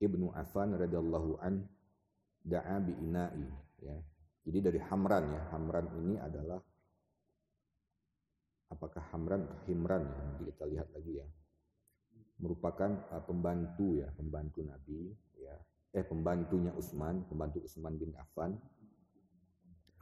[0.00, 1.68] ibnu Affan radhiyallahu an
[2.40, 3.96] da'a bi ina'i ya.
[4.46, 5.42] Jadi dari Hamran ya.
[5.50, 6.60] Hamran ini adalah
[8.70, 10.20] apakah Hamran atau Himran ya.
[10.22, 11.26] Nanti kita lihat lagi ya.
[12.36, 15.10] Merupakan uh, pembantu ya, pembantu Nabi
[15.40, 15.56] ya.
[15.96, 18.54] Eh pembantunya Utsman, pembantu Utsman bin Affan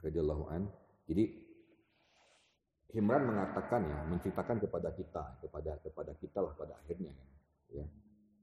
[0.03, 0.67] radhiyallahu an.
[1.07, 1.45] Jadi
[2.95, 7.11] Himran mengatakan ya, menceritakan kepada kita, kepada kepada kita lah pada akhirnya
[7.67, 7.83] ya,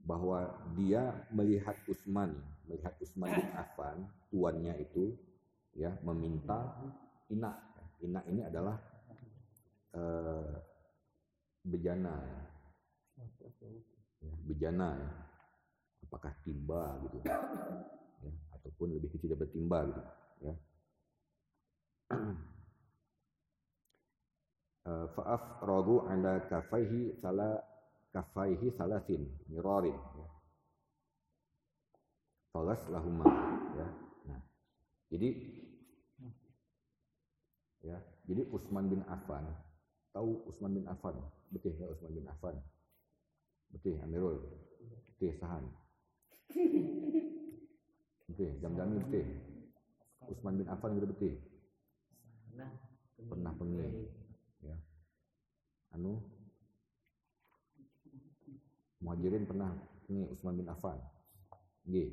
[0.02, 2.34] bahwa dia melihat Utsman,
[2.66, 4.02] melihat Utsman bin Affan,
[4.34, 5.14] tuannya itu
[5.78, 6.74] ya meminta
[7.30, 7.54] ina.
[8.02, 8.74] Ina ini adalah
[9.94, 10.58] uh,
[11.62, 12.42] bejana ya.
[14.42, 15.10] bejana ya.
[16.10, 17.38] Apakah timba gitu ya,
[18.58, 20.02] ataupun lebih kecil daripada timba gitu
[20.42, 20.54] ya.
[25.14, 27.71] Fa'af rogu ala kafaihi salah
[28.12, 30.28] kafaihi salasin mirarin ya.
[32.52, 33.24] Falas lahuma
[33.80, 33.88] ya.
[34.28, 34.40] Nah,
[35.08, 35.28] jadi
[37.80, 37.96] ya,
[38.28, 39.48] jadi Utsman bin Affan
[40.12, 41.16] tahu Utsman bin Affan?
[41.48, 42.60] Betul ya Utsman bin Affan?
[43.72, 44.36] Betul Amirul?
[45.16, 45.64] Betul Sahan?
[48.28, 49.24] Betul jam-jam betul?
[50.28, 51.40] Utsman bin Affan udah betul?
[53.22, 54.12] Pernah pengen
[54.60, 54.76] ya.
[55.96, 56.20] Anu
[59.02, 59.74] muhajirin pernah
[60.08, 60.98] ini Utsman bin Affan
[61.82, 62.10] Nggih.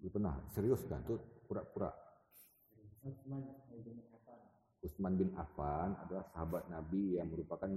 [0.00, 1.92] Lu pernah serius kan tuh pura-pura
[4.78, 7.68] Utsman bin Affan adalah sahabat Nabi yang merupakan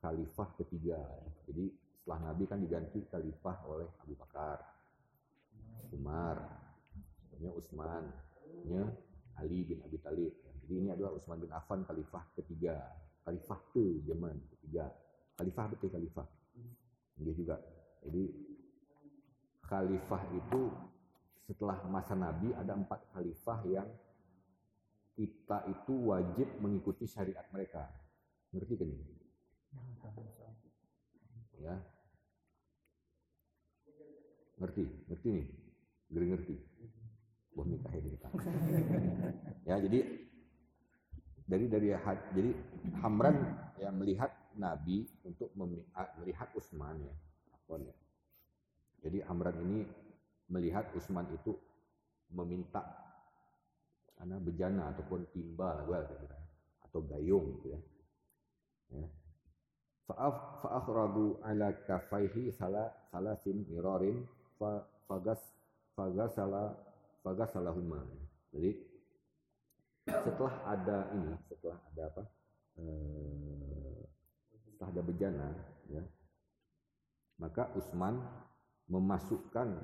[0.00, 0.98] khalifah ketiga.
[1.44, 4.58] Jadi setelah Nabi kan diganti khalifah oleh Abu Bakar,
[5.92, 6.36] Umar,
[7.36, 8.08] ya Utsman,
[8.64, 8.84] ya
[9.38, 10.32] Ali bin Abi Thalib.
[10.64, 12.76] Jadi ini adalah Utsman bin Affan khalifah ketiga.
[13.28, 14.88] Khalifah ke zaman ketiga.
[15.36, 16.37] Khalifah betul khalifah.
[17.18, 17.56] Dia juga.
[18.06, 18.30] Jadi
[19.66, 20.62] khalifah itu
[21.44, 23.88] setelah masa Nabi ada empat khalifah yang
[25.18, 27.90] kita itu wajib mengikuti syariat mereka.
[28.54, 28.88] Ngerti kan?
[31.58, 31.74] Ya.
[34.62, 35.46] Ngerti, ngerti nih.
[36.08, 36.54] Geri ngerti.
[37.58, 38.28] Wah nikah ya kita.
[39.68, 39.98] ya, jadi
[41.48, 41.88] dari dari
[42.36, 42.50] jadi
[43.02, 43.36] Hamran
[43.82, 47.14] yang melihat Nabi untuk melihat Utsman ya.
[47.68, 47.94] Ya?
[49.06, 49.86] Jadi Amran ini
[50.50, 51.54] melihat Utsman itu
[52.34, 52.82] meminta
[54.18, 56.38] karena bejana ataupun timba lah kira
[56.90, 57.80] atau gayung gitu ya.
[58.98, 59.06] ya.
[60.10, 64.24] Fa'af fa'akhragu ala kafaihi salah salasin mirarin
[64.58, 65.38] fa fagas
[65.94, 66.74] fagas salah
[67.22, 68.02] fagas salahuma.
[68.50, 68.72] Jadi
[70.08, 72.22] setelah ada ini, setelah ada apa?
[72.80, 73.77] Eh,
[74.78, 75.48] setelah ada bejana
[75.90, 76.06] ya.
[77.42, 78.22] Maka Utsman
[78.86, 79.74] memasukkan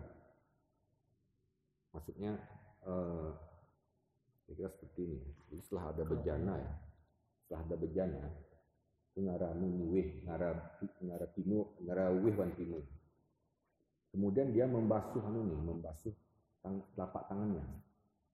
[1.91, 2.39] maksudnya
[2.87, 3.31] eh,
[4.47, 5.19] kira seperti ini.
[5.51, 6.73] Jadi setelah ada bejana ya.
[7.43, 8.23] Setelah ada bejana
[9.15, 12.83] ngara nuwih ngara ngara tinu ngara wih wan tinu
[14.11, 16.11] kemudian dia membasuh anu nih membasuh
[16.59, 17.63] tang, telapak tangannya.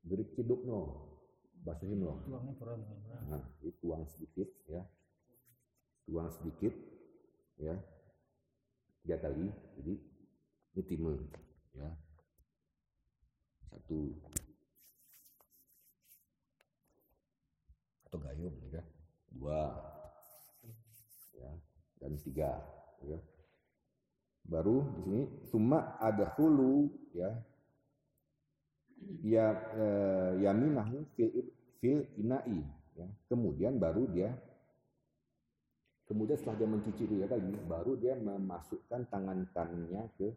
[0.00, 1.11] Beri ciduk no
[1.61, 2.24] basuhin lo
[3.28, 4.80] nah itu tuang sedikit ya
[6.11, 6.74] tuang sedikit
[7.62, 7.78] ya.
[9.00, 9.46] Tiga kali
[9.78, 9.94] jadi
[10.74, 11.22] ini timun
[11.78, 11.86] ya.
[13.70, 14.18] Satu.
[18.11, 18.82] Atau gayung ya.
[19.30, 19.70] Dua
[21.38, 21.50] ya.
[22.02, 22.58] Dan tiga
[23.06, 23.18] ya.
[24.50, 27.30] Baru di sini summa ada hulu ya.
[29.22, 29.46] Ya
[29.78, 32.61] eh, yaminahu fil fil inai
[32.98, 33.06] ya.
[33.30, 34.34] Kemudian baru dia
[36.11, 40.34] kemudian setelah dia mencuci itu ya tadi baru dia memasukkan tangan kanannya ke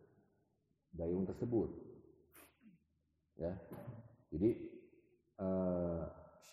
[0.94, 1.74] gayung tersebut.
[3.42, 3.58] Ya.
[4.30, 4.50] Jadi
[5.42, 6.02] eh,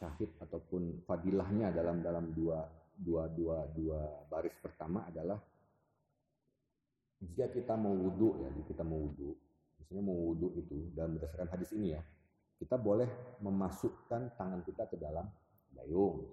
[0.01, 2.65] syahid ataupun fadilahnya dalam dalam dua
[2.97, 4.01] dua dua dua
[4.33, 5.37] baris pertama adalah
[7.21, 9.37] jika kita mau wudhu ya, kita mau wudhu,
[9.77, 12.01] misalnya mau wudhu itu dalam berdasarkan hadis ini ya,
[12.57, 15.29] kita boleh memasukkan tangan kita ke dalam
[15.77, 16.25] dayung,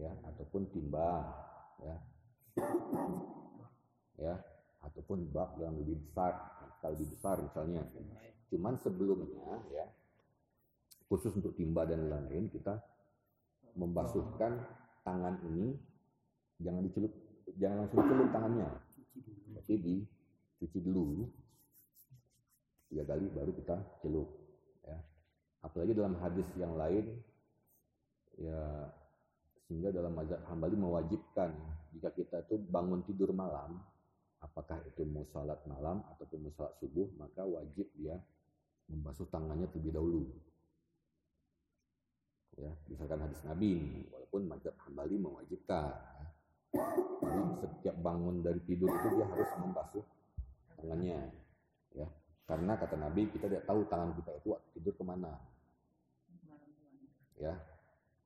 [0.00, 1.28] ya, ataupun timbang,
[1.80, 1.96] ya,
[4.20, 4.34] ya,
[4.84, 6.36] ataupun bak yang lebih besar,
[6.80, 7.82] kalau lebih besar misalnya.
[8.50, 9.86] Cuman sebelumnya ya,
[11.06, 12.82] khusus untuk timba dan lain-lain kita
[13.78, 14.58] membasuhkan
[15.06, 15.78] tangan ini
[16.60, 17.12] jangan dicelup
[17.56, 18.68] jangan langsung celup tangannya.
[19.54, 21.26] Tapi dicuci dulu
[22.90, 24.28] tiga kali baru kita celup
[24.82, 24.98] ya.
[25.62, 27.14] Apalagi dalam hadis yang lain
[28.40, 28.90] ya
[29.70, 31.54] sehingga dalam mazhab hambali mewajibkan
[31.94, 33.78] jika kita itu bangun tidur malam
[34.42, 38.18] apakah itu mau salat malam ataupun mau salat subuh maka wajib dia
[38.90, 40.26] membasuh tangannya terlebih dahulu.
[42.58, 45.94] Ya misalkan hadis Nabi walaupun mazhab Hambali mewajibkan
[47.22, 50.02] jadi setiap bangun dari tidur itu dia harus membasuh
[50.82, 51.30] tangannya
[51.94, 52.10] ya.
[52.42, 55.38] Karena kata Nabi kita tidak tahu tangan kita itu waktu tidur ke mana.
[57.38, 57.54] Ya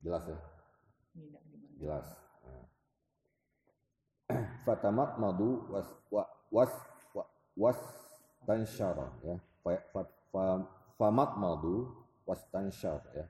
[0.01, 0.54] jelas ya
[1.79, 2.09] jelas
[2.49, 2.63] ya.
[4.67, 5.89] fatamat madu was
[6.51, 6.73] was
[7.55, 7.81] was
[8.45, 9.37] tansyara ya
[10.99, 11.91] famat madu
[12.27, 13.27] was tansyara ya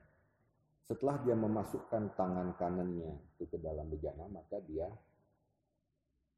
[0.85, 4.85] setelah dia memasukkan tangan kanannya itu ke dalam bejana, maka dia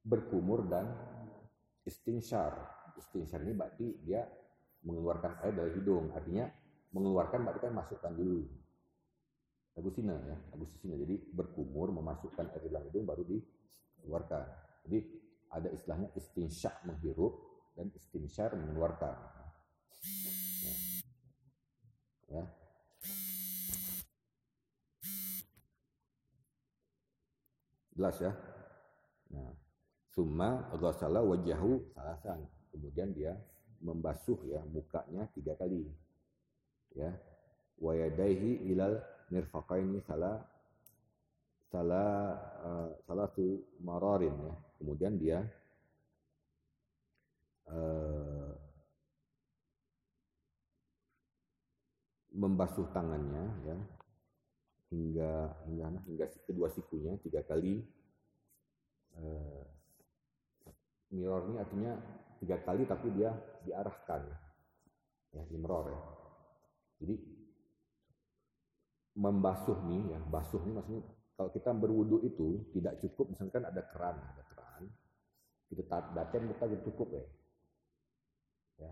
[0.07, 0.87] berkumur dan
[1.83, 2.55] istinsyar.
[2.95, 4.23] Istinsyar ini berarti dia
[4.87, 6.15] mengeluarkan air dari hidung.
[6.15, 6.47] Artinya
[6.95, 8.47] mengeluarkan berarti kan masukkan dulu.
[9.77, 10.97] Agustina ya, Agustina.
[10.97, 14.43] Jadi berkumur, memasukkan air dalam hidung baru dikeluarkan.
[14.89, 14.99] Jadi
[15.53, 17.37] ada istilahnya istinsyak menghirup
[17.77, 19.13] dan istinsyar mengeluarkan.
[20.65, 20.73] Ya.
[22.33, 22.43] ya.
[27.93, 28.33] Jelas ya?
[29.33, 29.53] Nah,
[30.09, 32.49] summa ghasala wajahu salasan.
[32.73, 33.37] Kemudian dia
[33.81, 35.85] membasuh ya mukanya tiga kali.
[36.97, 37.13] Ya.
[37.77, 38.97] Wa yadaihi ilal
[39.31, 40.39] mirfaqaini salah
[41.67, 42.11] salah
[42.63, 44.53] uh, salatu mararin ya.
[44.77, 45.39] Kemudian dia
[47.67, 48.51] uh,
[52.37, 53.77] membasuh tangannya ya
[54.93, 55.31] hingga
[55.67, 57.81] hingga hingga kedua sikunya tiga kali
[59.19, 59.65] uh,
[61.11, 61.91] mirror ini artinya
[62.39, 63.33] tiga kali tapi dia
[63.65, 64.21] diarahkan
[65.33, 66.01] ya imror ya
[67.03, 67.15] jadi
[69.17, 71.03] membasuh nih ya basuh nih maksudnya
[71.33, 74.83] kalau kita berwudu itu tidak cukup misalkan ada keran ada keran
[75.73, 77.25] kita daten kita cukup ya
[78.85, 78.91] ya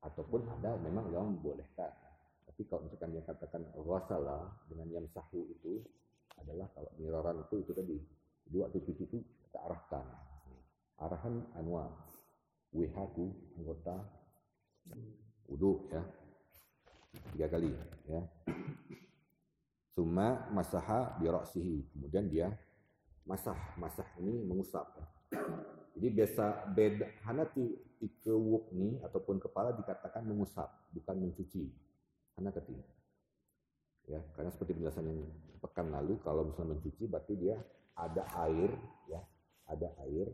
[0.00, 1.92] ataupun ada memang yang membolehkan
[2.60, 5.80] tapi kalau misalkan dia katakan wasala dengan yang sahu itu
[6.44, 7.96] adalah kalau miraran itu itu tadi.
[8.44, 9.18] Jadi waktu cuci itu
[9.48, 10.06] kita arahkan.
[11.00, 11.88] Arahan anwa.
[12.76, 13.96] Wihaku anggota
[15.48, 16.02] wudhu ya.
[17.32, 17.72] Tiga kali
[18.12, 18.20] ya.
[20.00, 21.92] Suma masaha biroksihi.
[21.92, 22.48] Kemudian dia
[23.28, 23.76] masah.
[23.76, 24.96] Masah ini mengusap.
[25.92, 27.68] Jadi biasa beda hanati
[28.00, 31.68] ikewuk nih ataupun kepala dikatakan mengusap, bukan mencuci
[32.40, 32.80] anak kecil.
[34.08, 35.20] Ya, karena seperti penjelasan yang
[35.60, 37.60] pekan lalu, kalau misalnya mencuci berarti dia
[37.92, 38.72] ada air,
[39.04, 39.20] ya,
[39.68, 40.32] ada air,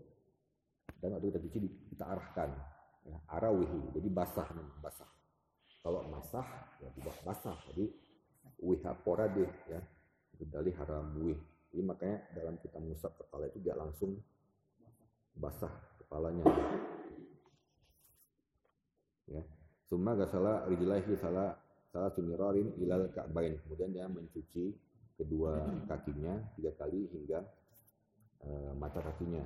[1.03, 1.59] dan waktu kita cuci
[1.91, 2.55] kita arahkan,
[3.03, 4.47] ya, arawihi, jadi basah,
[4.79, 5.11] basah.
[5.83, 6.47] Kalau basah,
[6.79, 8.06] ya tidak basah, jadi
[8.95, 9.81] wiha deh, ya,
[10.79, 11.39] haram wih.
[11.73, 14.17] Jadi makanya dalam kita mengusap kepala itu tidak langsung
[15.37, 16.45] basah kepalanya.
[19.27, 19.43] Ya.
[19.87, 21.59] Summa gasala rijlaihi salah
[21.91, 23.59] salah tumirarin ilal ka'bain.
[23.67, 24.73] Kemudian dia mencuci
[25.17, 27.45] kedua kakinya tiga kali hingga
[28.47, 29.45] uh, mata kakinya.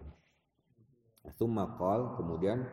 [1.37, 2.65] Summa qal, kemudian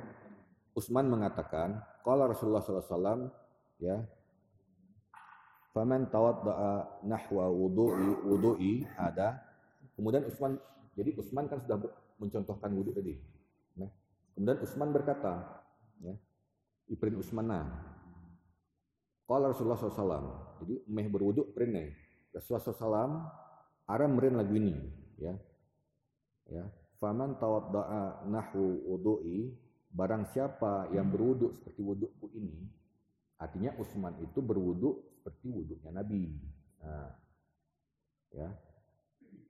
[0.78, 3.34] Utsman mengatakan, qala Rasulullah SAW
[3.82, 3.98] ya
[5.78, 9.38] Faman tawadda'a nahwa wudu'i wudu'i ada.
[9.94, 10.58] Kemudian Utsman
[10.98, 11.78] jadi Utsman kan sudah
[12.18, 13.14] mencontohkan wudhu tadi.
[13.78, 13.86] Nah,
[14.34, 15.62] kemudian Utsman berkata,
[16.02, 16.18] ya,
[16.90, 17.70] Ibn Utsmanah,
[19.30, 20.66] Qala Rasulullah SAW.
[20.66, 21.86] Jadi meh berwuduk pernah.
[22.34, 23.14] Rasulullah SAW
[23.86, 24.74] aram meren lagu ini.
[25.22, 25.38] Ya.
[26.50, 26.66] Ya.
[26.98, 29.54] faman tawadda'a nahwu wudu'i
[29.94, 32.66] barang siapa yang berwuduk seperti wudukku ini
[33.38, 36.34] artinya Utsman itu berwuduk seperti wuduknya Nabi.
[36.82, 37.10] Nah,
[38.34, 38.50] ya.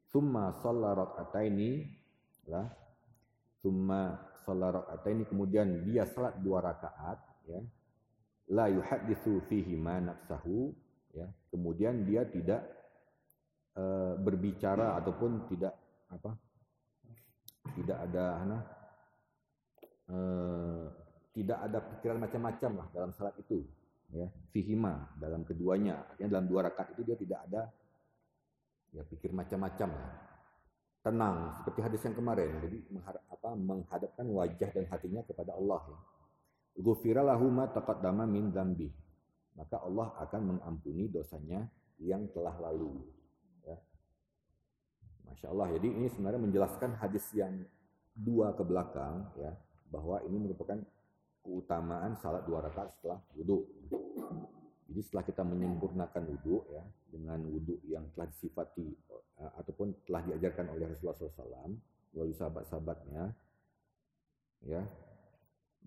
[0.07, 1.71] Summa shalla raka'ataini
[2.47, 2.67] lah.
[3.59, 7.59] Summa shalla raka'ataini kemudian dia salat dua rakaat ya.
[8.47, 10.71] La yuhadditsu fihi ma nafsahu
[11.11, 11.27] ya.
[11.51, 12.63] Kemudian dia tidak
[13.75, 15.75] uh, berbicara ataupun tidak
[16.07, 16.31] apa
[17.75, 18.63] tidak ada nah,
[20.09, 20.85] uh,
[21.37, 23.61] tidak ada pikiran macam-macam lah dalam salat itu
[24.09, 24.25] ya.
[24.49, 26.01] Fihima dalam keduanya.
[26.09, 27.69] Artinya dalam dua rakaat itu dia tidak ada
[28.97, 30.13] ya pikir macam-macam lah.
[31.05, 32.57] Tenang seperti hadis yang kemarin.
[32.57, 35.99] Jadi menghadap, apa menghadapkan wajah dan hatinya kepada Allah ya.
[36.81, 38.89] Ghufira ma taqaddama min dzambi
[39.57, 41.65] maka Allah akan mengampuni dosanya
[41.97, 43.01] yang telah lalu
[43.65, 43.77] ya.
[45.25, 47.65] Masya Allah jadi ini sebenarnya menjelaskan hadis yang
[48.13, 49.57] dua ke belakang ya
[49.89, 50.77] bahwa ini merupakan
[51.47, 53.63] keutamaan salat dua rakaat setelah wudhu
[54.91, 58.91] jadi setelah kita menyempurnakan wudhu ya dengan wudhu yang telah disifati
[59.39, 61.71] uh, ataupun telah diajarkan oleh Rasulullah SAW
[62.11, 63.31] melalui sahabat-sahabatnya
[64.67, 64.83] ya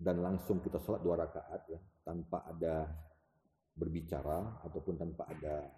[0.01, 2.89] dan langsung kita sholat dua rakaat ya tanpa ada
[3.77, 5.69] berbicara ataupun tanpa ada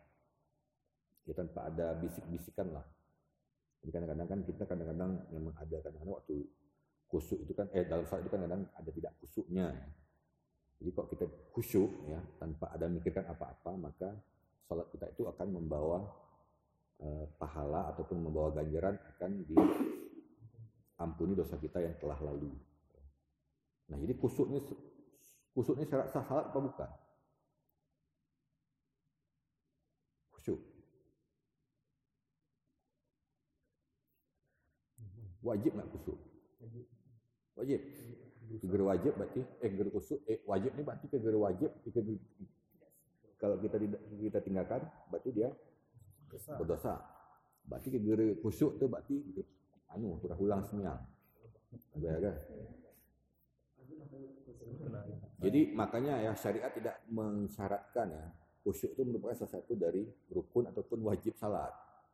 [1.28, 2.84] ya tanpa ada bisik-bisikan lah.
[3.84, 6.48] Jadi kadang-kadang kan kita kadang-kadang memang ada kadang-kadang waktu
[7.14, 9.70] kusuk itu kan eh dalam sholat itu kan kadang ada tidak kusuknya.
[10.82, 14.10] Jadi kalau kita khusyuk ya tanpa ada mikirkan apa-apa maka
[14.66, 16.02] sholat kita itu akan membawa
[16.98, 22.50] eh, pahala ataupun membawa ganjaran akan diampuni dosa kita yang telah lalu.
[23.94, 26.90] Nah, jadi kusuk ini syarat sah salat apa bukan?
[30.34, 30.58] Khusyuk.
[35.44, 36.18] Wajib nggak kusuk?
[37.54, 37.82] Wajib.
[38.54, 42.22] Kegeri wajib berarti eh kegeri kusuk eh wajib ini berarti kegeri wajib kegeri,
[43.42, 45.50] kalau kita tidak kita tinggalkan berarti dia
[46.30, 46.54] berdosa.
[46.62, 46.94] berdosa.
[47.66, 49.16] Berarti kegeri kusuk itu berarti
[49.90, 51.02] anu sudah ulang semua.
[51.98, 52.36] Ya kan?
[55.42, 58.26] Jadi makanya ya syariat tidak mensyaratkan ya
[58.64, 61.72] khusyuk itu merupakan salah satu dari rukun ataupun wajib salat.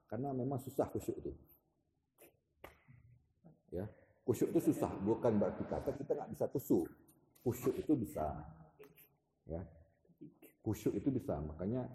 [0.10, 1.32] Karena memang susah khusyuk itu.
[3.70, 3.86] Ya,
[4.30, 6.86] khusyuk itu susah, bukan berarti kata kita nggak bisa khusyuk.
[7.42, 8.30] Khusyuk itu bisa.
[9.50, 9.66] Ya.
[10.62, 11.42] Khusyuk itu bisa.
[11.42, 11.90] Makanya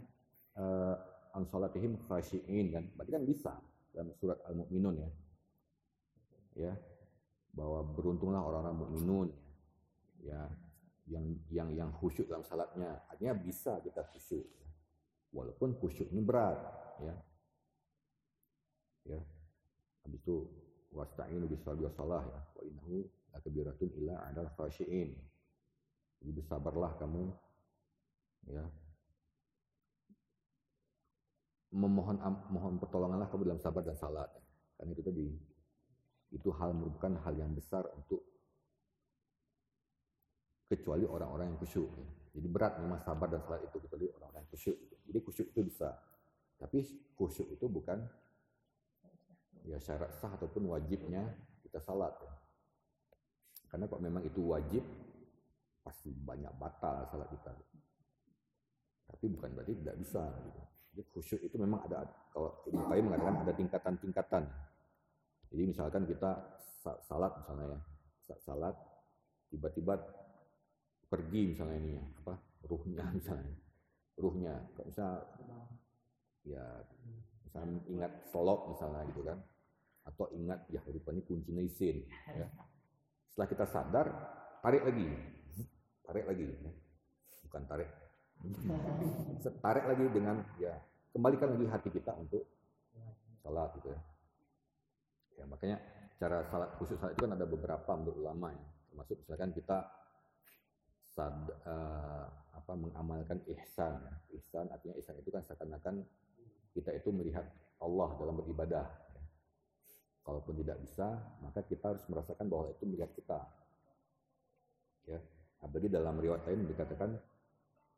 [0.58, 0.98] uh,
[1.38, 2.90] an salatihim khashiin kan.
[2.98, 3.52] Berarti kan bisa
[3.94, 5.10] dalam surat Al-Mu'minun ya.
[6.58, 6.74] Ya.
[7.54, 9.28] Bahwa beruntunglah orang-orang mukminun
[10.26, 10.42] ya
[11.06, 14.42] yang yang yang khusyuk dalam salatnya artinya bisa kita khusyuk
[15.36, 16.56] walaupun khusyuk ini berat
[17.04, 17.14] ya
[19.12, 19.20] ya
[20.00, 20.48] habis itu
[20.94, 25.12] wasta'inu bisabri salah ya wa innahu lakabiratun illa adal khashiin
[26.22, 27.34] jadi bersabarlah kamu
[28.48, 28.64] ya
[31.74, 32.16] memohon
[32.54, 34.30] mohon pertolonganlah kamu dalam sabar dan salat
[34.78, 35.26] kan itu tadi
[36.34, 38.22] itu hal merupakan hal yang besar untuk
[40.66, 41.86] kecuali orang-orang yang khusyuk.
[42.34, 44.76] Jadi berat memang sabar dan salat itu kecuali orang-orang yang khusyuk.
[45.06, 45.94] Jadi khusyuk itu bisa.
[46.58, 46.78] Tapi
[47.14, 48.02] khusyuk itu bukan
[49.64, 51.24] ya syarat sah ataupun wajibnya
[51.64, 52.12] kita salat.
[52.20, 52.32] Ya.
[53.72, 54.84] Karena kalau memang itu wajib,
[55.82, 57.52] pasti banyak batal salat kita.
[59.10, 60.22] Tapi bukan berarti tidak bisa.
[60.22, 60.60] Gitu.
[60.94, 64.44] Jadi khusyuk itu memang ada, kalau Ibnu Qayyim mengatakan ada tingkatan-tingkatan.
[65.50, 66.30] Jadi misalkan kita
[67.02, 67.80] salat misalnya
[68.28, 68.76] ya, salat
[69.50, 69.98] tiba-tiba
[71.08, 72.34] pergi misalnya ini ya, apa
[72.66, 73.54] ruhnya misalnya
[74.18, 75.10] ruhnya kalau misal
[76.46, 76.64] ya
[77.46, 79.38] misalnya ingat selop misalnya gitu kan
[80.04, 82.48] atau ingat ya rupanya kuncinya isin ya.
[83.32, 84.06] setelah kita sadar
[84.60, 85.08] tarik lagi
[86.04, 86.72] tarik lagi ya.
[87.48, 87.90] bukan tarik
[89.64, 90.76] tarik lagi dengan ya
[91.16, 92.44] kembalikan lagi hati kita untuk
[93.40, 94.00] salat gitu ya
[95.40, 95.76] ya makanya
[96.20, 99.78] cara salat khusus salat itu kan ada beberapa menurut ulama ya termasuk misalkan kita
[101.14, 101.34] sad,
[101.64, 104.02] uh, apa mengamalkan ihsan.
[104.34, 106.02] Ihsan artinya ihsan itu kan seakan-akan
[106.74, 107.46] kita itu melihat
[107.78, 108.86] Allah dalam beribadah.
[110.24, 113.44] Kalaupun tidak bisa, maka kita harus merasakan bahwa itu melihat kita.
[115.04, 115.20] Ya,
[115.60, 117.12] apalagi dalam riwayat lain dikatakan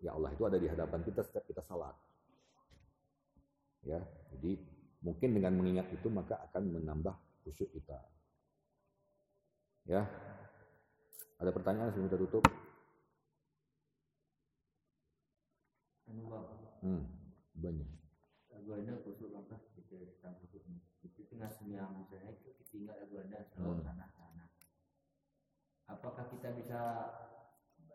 [0.03, 1.95] ya Allah itu ada di hadapan kita setiap kita salat.
[3.87, 4.03] Ya,
[4.35, 4.59] jadi
[5.07, 7.15] mungkin dengan mengingat itu maka akan menambah
[7.47, 8.03] khusyuk kita.
[9.87, 10.03] Ya.
[11.39, 12.43] Ada pertanyaan sebelum kita tutup?
[16.87, 17.03] hmm,
[17.59, 17.89] banyak
[18.67, 19.59] banyak khusus langkah
[21.37, 23.85] kita khusus itu tengah sembilan misalnya itu tinggal lagu anda selalu Hmm.
[23.85, 24.49] tanah tanah
[25.87, 26.81] apakah kita bisa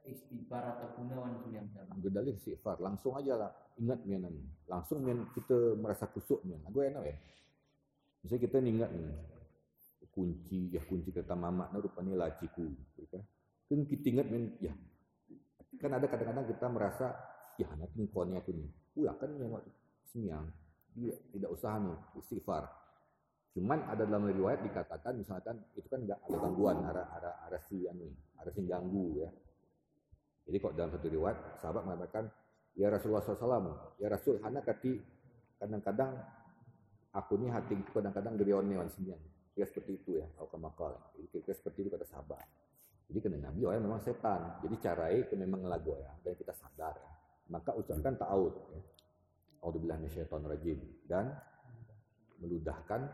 [0.01, 3.51] istighfar atau gunawan sama Gedalih istighfar, langsung aja lah.
[3.77, 4.25] Ingat mian
[4.65, 6.57] Langsung mian kita merasa kusuk mian.
[6.65, 7.17] Aku enak ya.
[8.25, 9.13] Misalnya kita ingat nih
[10.11, 13.21] kunci ya kunci kereta mamak nah rupanya laciku gitu kan.
[13.69, 14.73] Kan kita ingat mian ya.
[15.77, 17.13] Kan ada kadang-kadang kita merasa
[17.61, 18.69] ya anak ini konnya aku nih.
[18.97, 19.69] Pula kan yang waktu
[20.09, 20.49] semiang
[20.97, 22.80] dia tidak usah nih istighfar.
[23.51, 27.83] Cuman ada dalam riwayat dikatakan misalkan itu kan nggak ada gangguan arah arah arah si
[27.83, 28.07] anu
[28.39, 29.29] arah si ganggu ya.
[30.47, 32.23] Jadi kok dalam satu riwayat sahabat mengatakan,
[32.73, 34.97] ya Rasulullah SAW, ya Rasul, hana kati
[35.61, 36.17] kadang-kadang
[37.13, 39.19] aku ini hati kadang-kadang gerione wan sinian.
[39.51, 40.95] Kira seperti itu ya, au kamakal.
[41.13, 42.47] Jadi kira seperti itu kata sahabat.
[43.11, 44.63] Jadi kena Nabi oh ya memang setan.
[44.63, 47.11] Jadi carai ke memang ngelago ya, dan kita sadar ya.
[47.51, 48.81] Maka ucapkan ta'awud ya.
[49.61, 51.37] Minasyaitonir rajim dan
[52.41, 53.05] meludahkan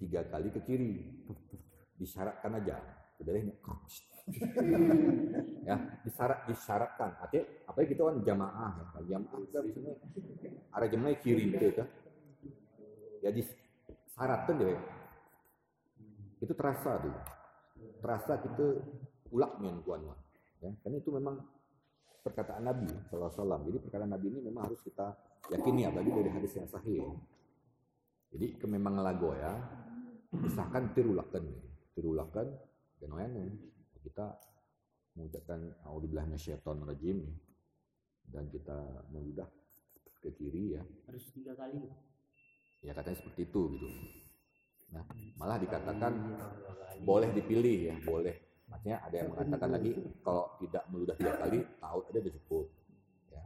[0.00, 0.92] tiga kali ke kiri.
[2.00, 2.80] Disyaratkan aja.
[3.20, 3.44] Udah deh,
[5.68, 5.76] ya
[6.06, 7.10] disyarat disyaratkan.
[7.20, 8.16] Artinya apa ya kita kan?
[8.24, 9.94] Jamaah ya jamaah kita misalnya
[10.72, 11.84] arah jemaah kiri gitu ya
[13.20, 14.80] ya disyaratkan deh
[16.40, 17.12] itu terasa tuh.
[18.00, 18.66] Terasa kita
[19.28, 20.00] ulak men kuan
[20.60, 21.40] ya karena itu memang
[22.20, 25.16] perkataan Nabi SAW jadi perkataan Nabi ini memang harus kita
[25.48, 27.04] yakini apalagi dari hadis yang sahih.
[28.30, 29.52] Jadi ke memang lagu ya
[30.34, 31.44] misalkan tirulakan
[31.94, 32.46] tirulakan
[33.02, 33.50] dan lain
[34.00, 34.38] kita
[35.18, 37.18] mengucapkan auzubillahi minasyaitonir rajim
[38.30, 38.78] dan kita
[39.10, 39.48] meludah
[40.20, 40.82] ke kiri ya.
[41.08, 41.82] harus tiga kali
[42.80, 43.88] Ya katanya seperti itu gitu.
[44.90, 45.04] Nah,
[45.36, 46.12] malah dikatakan
[47.04, 48.64] boleh dipilih ya, boleh.
[48.72, 49.92] Maksudnya ada yang mengatakan lagi
[50.24, 52.66] kalau tidak meludah tiga kali, tahu ada udah cukup.
[53.28, 53.42] Ya.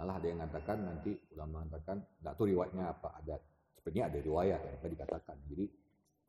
[0.00, 3.36] Malah ada yang mengatakan nanti ulama mengatakan, enggak tahu riwayatnya apa, ada
[3.76, 5.36] sebenarnya ada riwayat ya, apa dikatakan.
[5.52, 5.64] Jadi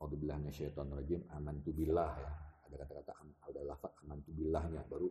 [0.08, 2.32] minasyaitonir rajim, amantu billah ya.
[2.70, 5.10] Ada kata-kata am- ada lafaz amantu billahnya baru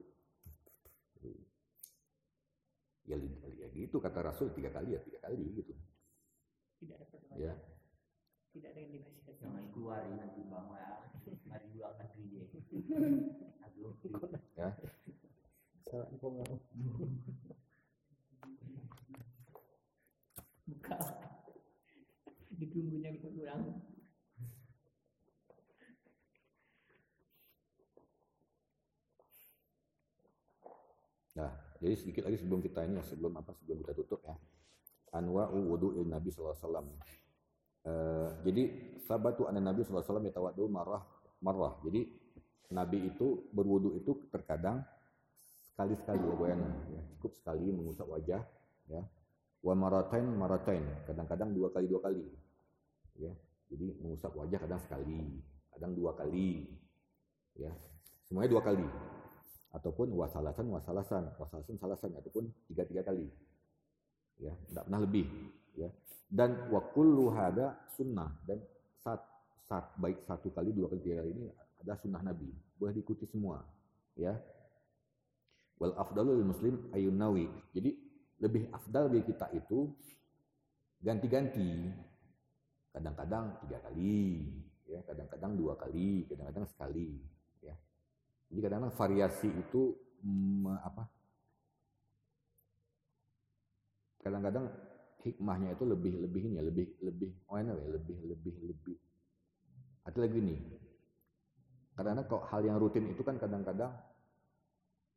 [3.05, 3.17] ya,
[3.59, 4.49] ya gitu kata Rasul.
[4.55, 5.73] Tiga kali ya tiga kali gitu.
[6.79, 7.53] Tidak dapat ya.
[8.49, 10.89] Tidak ada yang dikasih kasih jangan keluar nanti bang ya
[11.45, 12.43] mari dulu akan dia.
[13.67, 13.93] Aduh.
[14.57, 14.69] Ya.
[15.85, 16.47] Salah kok nggak
[20.69, 20.97] buka.
[22.59, 23.61] Ditunggunya kita kurang
[31.39, 31.55] Nah,
[31.89, 34.37] jadi sedikit lagi sebelum kita ini, sebelum apa, sebelum kita tutup ya.
[35.17, 36.61] Anwa'u wudu'il Nabi SAW.
[37.81, 38.63] Eh, jadi
[39.09, 41.01] sabatu anna Nabi SAW yatawaddu marah
[41.41, 41.81] marah.
[41.81, 42.05] Jadi
[42.69, 44.85] Nabi itu berwudu itu terkadang
[45.65, 46.61] sekali-sekali ya, Boyan.
[46.93, 48.45] ya, cukup sekali mengusap wajah
[48.85, 49.01] ya.
[49.65, 52.21] Wa maratain maratain, kadang-kadang dua kali dua kali.
[53.17, 53.33] Ya.
[53.73, 55.41] Jadi mengusap wajah kadang sekali,
[55.73, 56.69] kadang dua kali.
[57.57, 57.73] Ya.
[58.29, 58.85] Semuanya dua kali
[59.73, 61.29] ataupun wasalasan wasalasan.
[61.37, 62.11] Wasalasan salasan.
[62.17, 63.29] Ataupun tiga tiga kali.
[64.41, 65.27] Ya tidak pernah lebih.
[65.77, 65.89] Ya.
[66.29, 68.33] Dan wakulu hada sunnah.
[68.45, 68.61] Dan
[69.01, 69.21] saat
[69.69, 71.45] saat baik satu kali dua kali tiga kali ini
[71.85, 72.49] ada sunnah nabi.
[72.79, 73.61] Boleh diikuti semua.
[74.17, 74.37] Ya.
[75.79, 77.95] Wal afdalul muslim ayunawi jadi
[78.43, 79.95] lebih afdal bagi kita itu
[80.99, 81.87] ganti-ganti.
[82.91, 84.49] Kadang-kadang tiga kali.
[84.89, 86.25] Ya kadang-kadang dua kali.
[86.27, 87.21] Kadang-kadang sekali
[88.49, 89.93] jadi kadang-kadang variasi itu
[90.81, 91.05] apa?
[94.25, 94.65] Kadang-kadang
[95.21, 98.97] hikmahnya itu lebih lebih ini ya, lebih lebih oh ya, lebih lebih lebih.
[100.09, 100.59] Ada lagi nih.
[101.93, 103.93] Kadang-kadang kok hal yang rutin itu kan kadang-kadang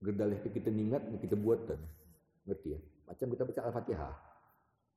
[0.03, 1.80] gerdalih kita ingat kita buat kan.
[2.45, 2.80] Ngerti ya?
[3.09, 4.14] Macam kita baca Al-Fatihah.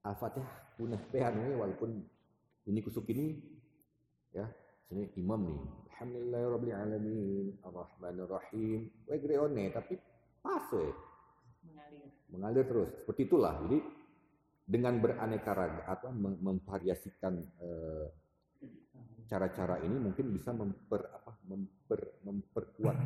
[0.05, 2.03] Al-Fatihah punya pehan ini walaupun
[2.67, 3.39] ini kusuk ini
[4.35, 4.49] ya
[4.89, 5.61] sini imam nih
[5.95, 9.95] Alhamdulillahirabbil alamin arrahmanir rahim we greone tapi
[10.43, 10.91] pas we
[11.63, 12.11] mengalir.
[12.27, 12.91] Mengalir terus.
[12.99, 13.55] Seperti itulah.
[13.63, 13.79] Jadi
[14.67, 18.05] dengan beraneka ragam atau mem- memvariasikan eh,
[19.31, 22.97] cara-cara ini mungkin bisa memper apa memper, memperkuat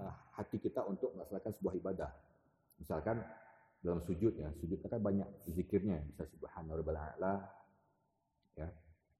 [0.00, 2.10] eh, hati kita untuk melaksanakan sebuah ibadah.
[2.80, 3.20] Misalkan
[3.84, 6.00] dalam sujud ya sujud kan banyak zikirnya.
[6.08, 7.44] Bisa subhana rabbal a'la
[8.56, 8.72] ya.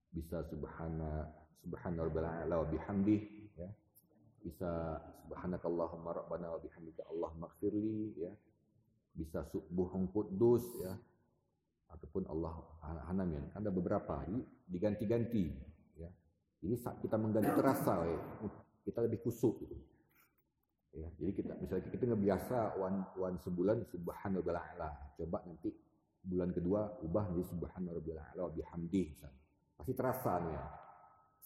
[0.08, 1.28] Bisa subhana
[1.62, 3.20] subhana rabbil a'la wa bihamdih
[3.58, 3.68] ya.
[4.38, 8.32] Bisa subhanakallahumma rabbana wa bihamdika allahumma ighfirli ya.
[9.14, 10.94] Bisa subuhun quddus ya.
[11.88, 12.52] Ataupun Allah
[13.08, 15.44] hanamin ada beberapa jadi diganti-ganti
[15.96, 16.12] ya.
[16.60, 18.20] Jadi saat kita mengganti terasa ya,
[18.84, 19.76] kita lebih kusuk gitu.
[20.92, 25.72] Ya jadi kita misalnya kita ngebiasa one, one sebulan subhana rabbil a'la coba nanti
[26.24, 29.40] bulan kedua ubah menjadi subhana rabbil a'la wa bihamdih misalnya.
[29.76, 30.64] Pasti terasa nih ya.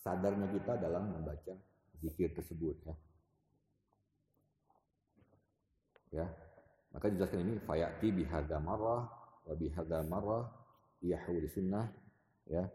[0.03, 1.55] Sadarnya kita dalam membaca
[2.03, 2.95] zikir tersebut ya.
[6.13, 6.27] Ya.
[6.93, 9.09] Maka dijelaskan ini fayati bihadza marrah
[9.49, 10.45] wa bihadza marrah
[11.01, 11.89] yahuli sunnah
[12.47, 12.69] ya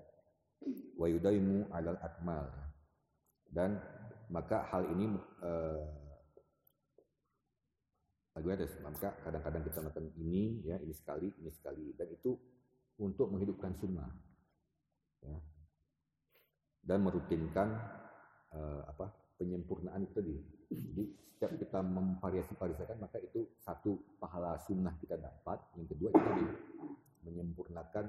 [0.97, 2.49] wa yudaimu alal akmal
[3.53, 3.77] dan
[4.27, 5.15] maka hal ini
[5.45, 5.83] eh,
[8.37, 12.37] ada maka kadang-kadang kita melakukan ini ya ini sekali ini sekali dan itu
[13.01, 14.09] untuk menghidupkan sunnah
[15.25, 15.37] ya
[16.83, 17.67] dan merutinkan
[18.53, 20.35] eh, apa penyempurnaan itu tadi.
[20.67, 21.03] Jadi
[21.37, 25.61] setiap kita memvariasi-variasikan maka itu satu pahala sunnah kita dapat.
[25.77, 26.45] Yang kedua itu tadi
[27.29, 28.05] menyempurnakan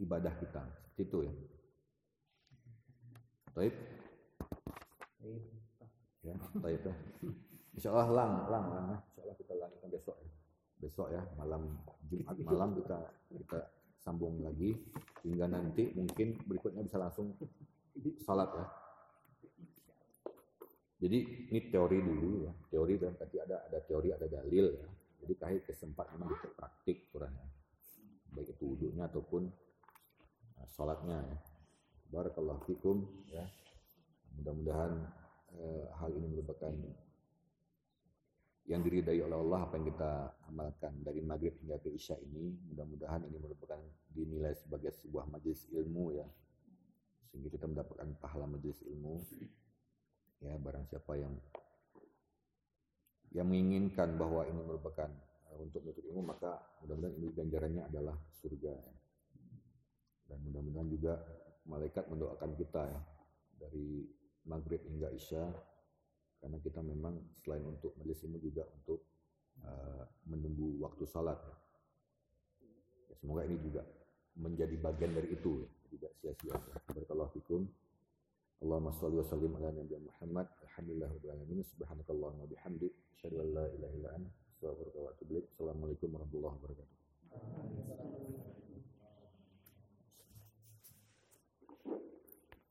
[0.00, 0.62] ibadah kita.
[0.88, 1.32] Seperti itu ya.
[3.52, 3.74] Taib.
[6.24, 6.94] Ya Taib ya.
[7.76, 8.98] Insya Allah lang lang lang ya.
[9.12, 10.30] Insya Allah kita lanjutkan besok ya.
[10.80, 11.62] Besok ya malam
[12.08, 12.98] Jumat malam kita
[13.28, 13.60] kita
[14.00, 14.80] sambung lagi.
[15.22, 16.40] Hingga nanti mungkin
[16.72, 17.36] berikutnya bisa langsung
[18.24, 18.66] salat ya
[21.02, 21.18] jadi
[21.50, 24.86] ini teori dulu ya, teori dan tadi ada ada teori ada dalil ya.
[25.18, 27.42] Jadi kahit kesempatan memang kita praktik kurangnya,
[28.30, 29.50] baik itu wudhunya ataupun
[30.62, 31.38] uh, sholatnya ya.
[32.06, 33.02] Barakallahu fikum
[33.34, 33.42] ya.
[34.38, 34.94] Mudah-mudahan
[35.58, 36.70] uh, hal ini merupakan
[38.70, 40.12] yang diridai oleh Allah apa yang kita
[40.54, 43.82] amalkan dari maghrib hingga ke isya ini mudah-mudahan ini merupakan
[44.14, 46.26] dinilai sebagai sebuah majelis ilmu ya
[47.30, 49.22] sehingga kita mendapatkan pahala majelis ilmu
[50.42, 51.34] ya barang siapa yang
[53.32, 55.08] yang menginginkan bahwa ini merupakan
[55.48, 58.94] uh, untuk menuntut ilmu maka mudah-mudahan ini ganjarannya adalah surga ya.
[60.28, 61.14] dan mudah-mudahan juga
[61.64, 63.00] malaikat mendoakan kita ya
[63.56, 64.04] dari
[64.44, 65.46] maghrib hingga isya
[66.42, 69.00] karena kita memang selain untuk majelis ilmu juga untuk
[69.62, 71.56] uh, menunggu waktu salat ya.
[73.08, 73.14] ya.
[73.16, 73.86] semoga ini juga
[74.36, 75.70] menjadi bagian dari itu ya.
[75.92, 76.56] Tidak sia-sia
[76.88, 77.68] barakallahu fikum
[78.62, 80.46] Allahumma salli wa sallim ala Nabi Muhammad.
[80.62, 81.66] Alhamdulillah rabbil alamin.
[81.66, 85.50] Subhanakallahumma bihamdik asyhadu an la ilaha illa anta astaghfiruka wa atubu ilaik.
[85.50, 88.51] Assalamualaikum warahmatullahi wabarakatuh.